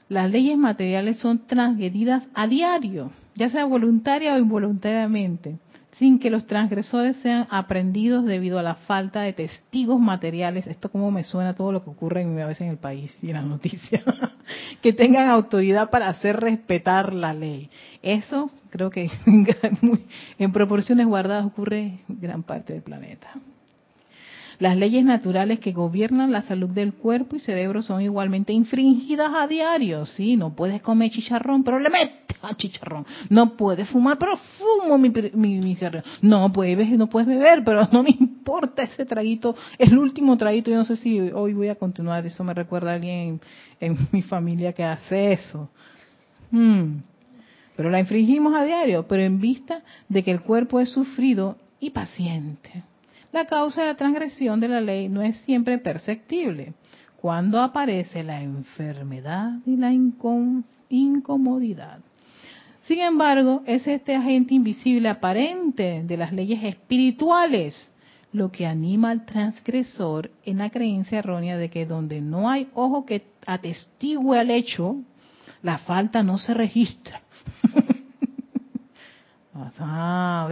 [0.09, 5.59] Las leyes materiales son transgredidas a diario, ya sea voluntaria o involuntariamente.
[5.93, 10.68] sin que los transgresores sean aprendidos debido a la falta de testigos materiales.
[10.68, 13.34] Esto como me suena todo lo que ocurre a veces en el país y en
[13.34, 14.05] las noticias.
[14.82, 17.68] que tengan autoridad para hacer respetar la ley.
[18.01, 19.11] Eso creo que
[20.39, 23.32] en proporciones guardadas ocurre en gran parte del planeta.
[24.59, 29.46] Las leyes naturales que gobiernan la salud del cuerpo y cerebro son igualmente infringidas a
[29.46, 30.04] diario.
[30.04, 33.06] Sí, no puedes comer chicharrón, pero le metes a chicharrón.
[33.30, 35.78] No puedes fumar, pero fumo mi, mi,
[36.22, 39.54] No puedes, no puedes beber, pero no me importa ese traguito.
[39.78, 42.26] El último traguito, yo no sé si hoy voy a continuar.
[42.26, 43.40] Eso me recuerda a alguien
[43.78, 45.68] en, mi familia que hace eso.
[46.50, 47.02] Hmm.
[47.76, 51.90] Pero la infringimos a diario, pero en vista de que el cuerpo es sufrido y
[51.90, 52.82] paciente.
[53.33, 56.74] La causa de la transgresión de la ley no es siempre perceptible.
[57.20, 59.93] Cuando aparece la enfermedad y la
[60.89, 61.99] incomodidad.
[62.83, 67.91] Sin embargo, es este agente invisible aparente de las leyes espirituales
[68.33, 73.07] lo que anima al transgresor en la creencia errónea de que donde no hay ojo
[73.07, 74.97] que atestigue al hecho,
[75.62, 77.22] la falta no se registra.
[79.81, 80.49] ah.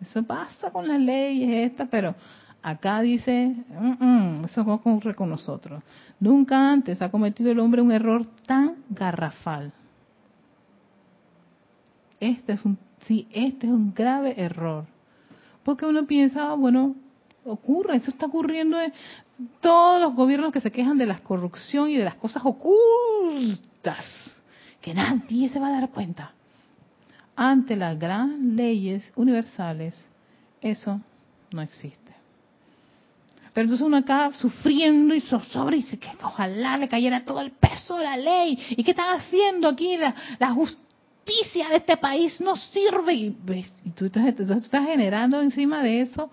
[0.00, 2.14] Eso pasa con las leyes estas, pero
[2.62, 5.82] acá dice, mm, mm, eso ocurre con nosotros.
[6.18, 9.72] Nunca antes ha cometido el hombre un error tan garrafal.
[12.18, 14.86] Este es un, sí, este es un grave error.
[15.62, 16.94] Porque uno piensa, ah, bueno,
[17.44, 18.92] ocurre, eso está ocurriendo en
[19.60, 24.04] todos los gobiernos que se quejan de la corrupción y de las cosas ocultas,
[24.80, 26.32] que nadie se va a dar cuenta
[27.42, 29.94] ante las grandes leyes universales,
[30.60, 31.00] eso
[31.50, 32.12] no existe.
[33.54, 37.52] Pero entonces uno acá sufriendo y zozobra y dice que ojalá le cayera todo el
[37.52, 38.58] peso de la ley.
[38.76, 39.96] ¿Y qué están haciendo aquí?
[40.38, 43.14] La, justicia de este país no sirve.
[43.14, 43.30] Y,
[43.96, 46.30] tú, estás, tú estás generando encima de eso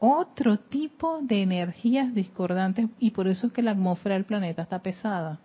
[0.00, 4.80] otro tipo de energías discordantes y por eso es que la atmósfera del planeta está
[4.80, 5.38] pesada.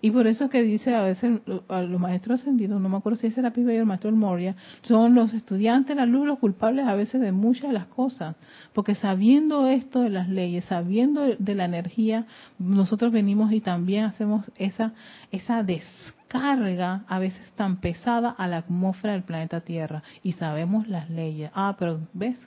[0.00, 3.28] Y por eso que dice a veces a los maestros ascendidos, no me acuerdo si
[3.28, 6.94] es el Pibe o el maestro Moria, son los estudiantes, la luz, los culpables a
[6.94, 8.36] veces de muchas de las cosas.
[8.72, 12.26] Porque sabiendo esto de las leyes, sabiendo de la energía,
[12.58, 14.92] nosotros venimos y también hacemos esa,
[15.30, 20.02] esa descarga a veces tan pesada a la atmósfera del planeta Tierra.
[20.22, 21.50] Y sabemos las leyes.
[21.54, 22.38] Ah, pero ¿ves?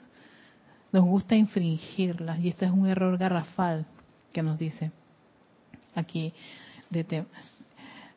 [0.92, 3.86] Nos gusta infringirlas y este es un error garrafal
[4.32, 4.90] que nos dice
[5.94, 6.32] aquí
[6.90, 7.24] de,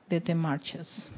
[0.10, 1.10] de The Marches.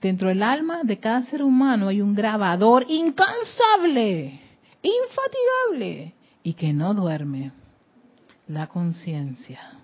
[0.00, 4.40] Dentro del alma de cada ser humano hay un grabador incansable,
[4.82, 7.52] infatigable y que no duerme.
[8.46, 9.78] La conciencia.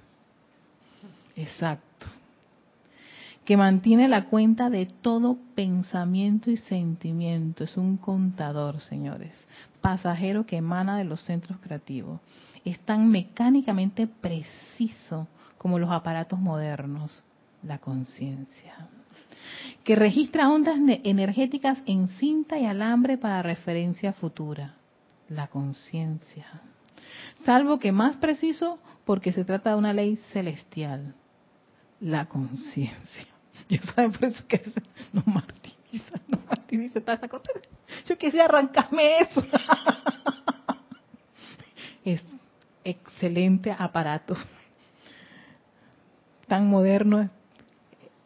[1.34, 2.06] Exacto.
[3.46, 7.64] Que mantiene la cuenta de todo pensamiento y sentimiento.
[7.64, 9.32] Es un contador, señores.
[9.80, 12.20] Pasajero que emana de los centros creativos.
[12.66, 15.26] Es tan mecánicamente preciso
[15.60, 17.22] como los aparatos modernos,
[17.62, 18.88] la conciencia,
[19.84, 24.76] que registra ondas energéticas en cinta y alambre para referencia futura,
[25.28, 26.46] la conciencia,
[27.44, 31.14] salvo que más preciso porque se trata de una ley celestial,
[32.00, 33.26] la conciencia.
[33.68, 34.62] Ya saben por eso que
[35.12, 37.52] no martiriza, no martiriza esa cosa.
[38.06, 39.44] Yo quisiera arrancarme eso.
[42.02, 42.22] Es
[42.82, 44.34] excelente aparato
[46.50, 47.30] tan moderno,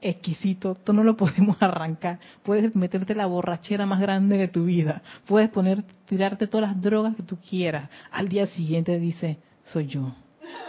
[0.01, 2.19] exquisito, esto no lo podemos arrancar.
[2.43, 7.15] Puedes meterte la borrachera más grande de tu vida, puedes poner, tirarte todas las drogas
[7.17, 7.91] que tú quieras.
[8.11, 10.15] Al día siguiente dice, soy yo,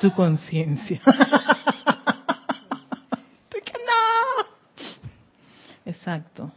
[0.01, 1.01] tu conciencia.
[5.86, 6.51] Exacto.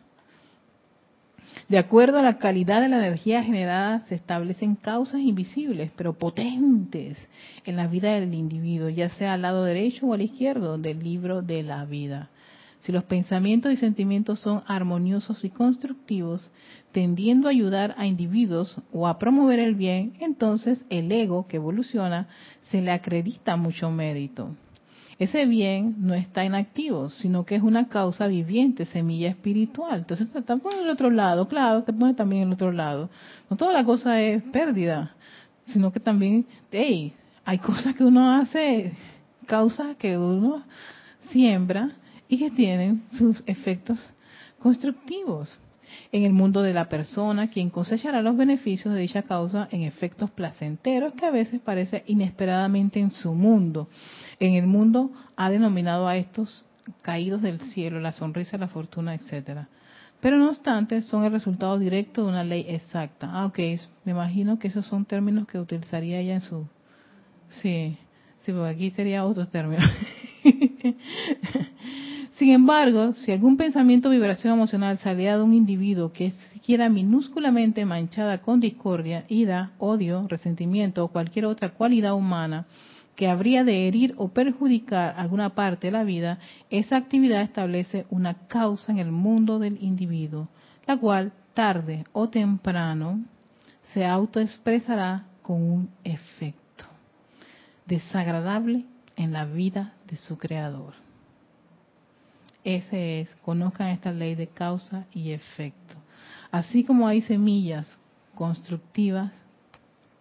[1.69, 7.19] De acuerdo a la calidad de la energía generada, se establecen causas invisibles, pero potentes
[7.67, 11.43] en la vida del individuo, ya sea al lado derecho o al izquierdo del libro
[11.43, 12.31] de la vida.
[12.81, 16.51] Si los pensamientos y sentimientos son armoniosos y constructivos,
[16.93, 22.29] tendiendo a ayudar a individuos o a promover el bien, entonces el ego que evoluciona
[22.71, 24.57] se le acredita mucho mérito
[25.19, 30.01] ese bien no está inactivo, sino que es una causa viviente, semilla espiritual.
[30.01, 33.11] Entonces te pone en el otro lado, claro, te pone también en el otro lado.
[33.51, 35.15] No toda la cosa es pérdida,
[35.67, 37.13] sino que también, hey,
[37.45, 38.93] hay cosas que uno hace,
[39.47, 40.63] causas que uno
[41.31, 41.97] siembra
[42.29, 43.99] y que tienen sus efectos
[44.61, 45.59] constructivos
[46.13, 50.31] en el mundo de la persona, quien cosechará los beneficios de dicha causa en efectos
[50.31, 53.89] placenteros que a veces parece inesperadamente en su mundo.
[54.41, 56.65] En el mundo ha denominado a estos
[57.03, 59.69] caídos del cielo, la sonrisa, la fortuna, etcétera.
[60.21, 63.29] pero no obstante son el resultado directo de una ley exacta.
[63.31, 63.59] Ah, ok,
[64.05, 66.67] me imagino que esos son términos que utilizaría ella en su...
[67.49, 67.97] Sí,
[68.41, 69.85] sí, porque aquí sería otro término.
[72.39, 77.85] Sin embargo, si algún pensamiento o vibración emocional salía de un individuo que siquiera minúsculamente
[77.85, 82.67] manchada con discordia, ira, odio, resentimiento o cualquier otra cualidad humana
[83.17, 86.39] que habría de herir o perjudicar alguna parte de la vida,
[86.71, 90.49] esa actividad establece una causa en el mundo del individuo,
[90.87, 93.21] la cual tarde o temprano
[93.93, 96.85] se autoexpresará con un efecto
[97.85, 98.85] desagradable
[99.17, 101.08] en la vida de su creador.
[102.65, 105.95] Ese es, conozcan esta ley de causa y efecto.
[106.51, 107.87] Así como hay semillas
[108.35, 109.33] constructivas,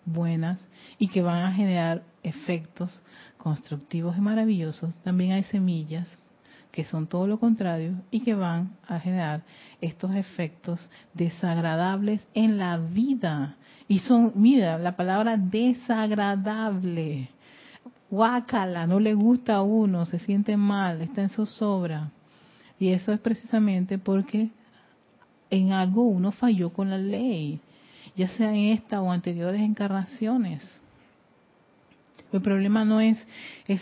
[0.05, 0.59] buenas,
[0.97, 3.03] y que van a generar efectos
[3.38, 6.17] constructivos y maravillosos, también hay semillas
[6.71, 9.41] que son todo lo contrario y que van a generar
[9.81, 13.55] estos efectos desagradables en la vida.
[13.88, 17.29] Y son, mira, la palabra desagradable.
[18.09, 22.11] Guácala, no le gusta a uno, se siente mal, está en zozobra.
[22.80, 24.49] Y eso es precisamente porque
[25.49, 27.59] en algo uno falló con la ley,
[28.15, 30.82] ya sea en esta o anteriores encarnaciones.
[32.32, 33.17] El problema no es,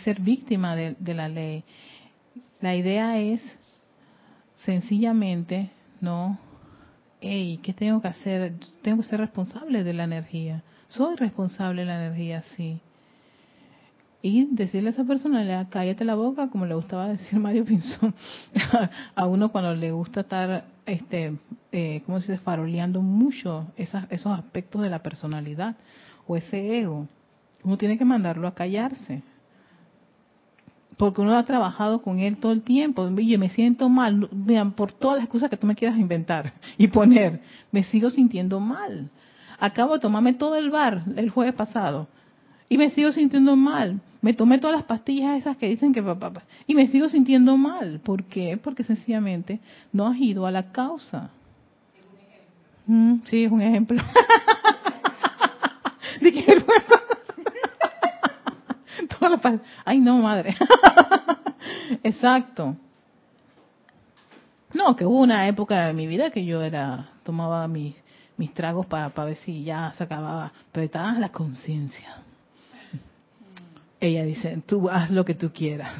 [0.04, 1.64] ser víctima de, la ley.
[2.60, 3.42] La idea es
[4.64, 5.70] sencillamente,
[6.00, 6.38] no,
[7.20, 8.54] hey, ¿qué tengo que hacer?
[8.82, 10.62] Tengo que ser responsable de la energía.
[10.86, 12.80] Soy responsable de la energía, sí
[14.26, 18.12] y decirle a esa persona, cállate la boca, como le gustaba decir Mario Pinzón,
[19.14, 21.36] a uno cuando le gusta estar, este,
[21.70, 25.76] eh, ¿cómo se dice?, faroleando mucho esas, esos aspectos de la personalidad
[26.26, 27.06] o ese ego.
[27.62, 29.22] Uno tiene que mandarlo a callarse.
[30.96, 33.08] Porque uno ha trabajado con él todo el tiempo.
[33.08, 36.88] Yo me siento mal, vean, por todas las excusas que tú me quieras inventar y
[36.88, 39.08] poner, me sigo sintiendo mal.
[39.60, 42.08] Acabo de tomarme todo el bar el jueves pasado
[42.68, 44.00] y me sigo sintiendo mal.
[44.22, 48.00] Me tomé todas las pastillas esas que dicen que papá y me sigo sintiendo mal.
[48.00, 48.58] ¿Por qué?
[48.62, 49.60] Porque sencillamente
[49.92, 51.30] no has ido a la causa.
[52.86, 54.02] Mm, sí, es un ejemplo.
[59.84, 60.56] Ay, no, madre.
[62.02, 62.76] Exacto.
[64.74, 67.94] No, que hubo una época de mi vida que yo era tomaba mis,
[68.36, 72.22] mis tragos para, para ver si ya se acababa, pero estaba la conciencia
[74.00, 75.92] ella dice, tú haz lo que tú quieras,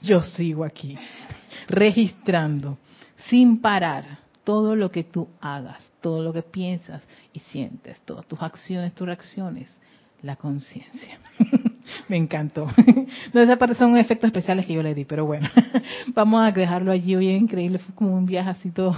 [0.00, 0.96] yo sigo aquí,
[1.68, 2.78] registrando,
[3.28, 8.42] sin parar, todo lo que tú hagas, todo lo que piensas y sientes, todas tus
[8.42, 9.80] acciones, tus reacciones,
[10.22, 11.18] la conciencia.
[12.08, 12.68] Me encantó.
[13.32, 15.48] No, esas son efectos especiales que yo le di, pero bueno,
[16.14, 17.16] vamos a dejarlo allí.
[17.16, 18.96] Hoy increíble, fue como un viaje así todo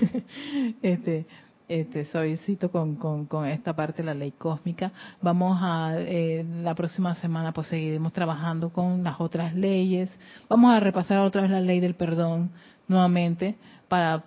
[0.82, 1.26] este,
[1.68, 4.92] este, suavecito con, con, esta parte de la ley cósmica.
[5.22, 10.10] Vamos a, eh, la próxima semana pues seguiremos trabajando con las otras leyes.
[10.48, 12.50] Vamos a repasar otra vez la ley del perdón
[12.88, 13.56] nuevamente
[13.88, 14.22] para,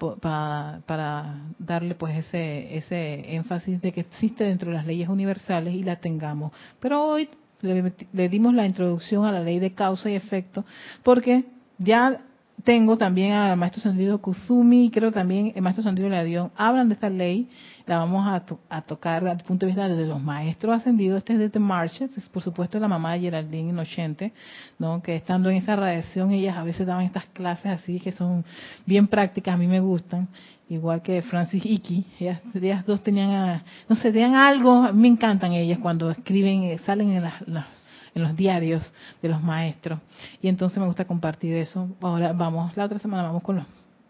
[1.60, 5.98] darle pues ese, ese énfasis de que existe dentro de las leyes universales y la
[5.98, 6.54] tengamos.
[6.80, 7.30] Pero hoy
[7.62, 10.64] le dimos la introducción a la ley de causa y efecto
[11.04, 11.46] porque
[11.78, 12.22] ya
[12.64, 17.10] tengo también al maestro Sandido Kuzumi, creo también el maestro Sandido Leadión, hablan de esta
[17.10, 17.50] ley,
[17.86, 18.28] la vamos
[18.70, 21.60] a, tocar desde el punto de vista de los maestros ascendidos, este es de The
[21.60, 24.34] Marches, es por supuesto la mamá de Geraldine Inocente,
[24.80, 25.02] ¿no?
[25.02, 28.44] que estando en esa radiación ellas a veces daban estas clases así que son
[28.86, 30.28] bien prácticas, a mí me gustan,
[30.68, 35.80] igual que Francis Icky, ellas, ellas dos tenían, no sé, tenían algo, me encantan ellas
[35.80, 37.77] cuando escriben, eh, salen en las
[38.18, 38.84] en los diarios
[39.22, 40.00] de los maestros.
[40.42, 41.90] Y entonces me gusta compartir eso.
[42.02, 43.66] Ahora vamos, la otra semana vamos con los,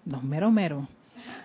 [0.05, 0.87] los mero mero.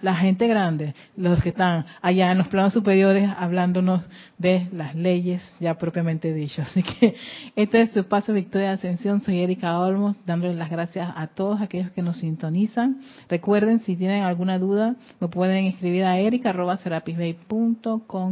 [0.01, 4.05] La gente grande, los que están allá en los planos superiores hablándonos
[4.39, 6.63] de las leyes ya propiamente dicho.
[6.67, 7.15] Así que
[7.57, 9.21] este es su paso Victoria de Ascensión.
[9.21, 13.01] Soy Erika Olmos, dándoles las gracias a todos aquellos que nos sintonizan.
[13.29, 17.27] Recuerden, si tienen alguna duda, me pueden escribir a erica.com,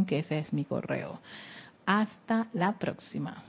[0.05, 1.19] que ese es mi correo.
[1.85, 3.43] Hasta la próxima.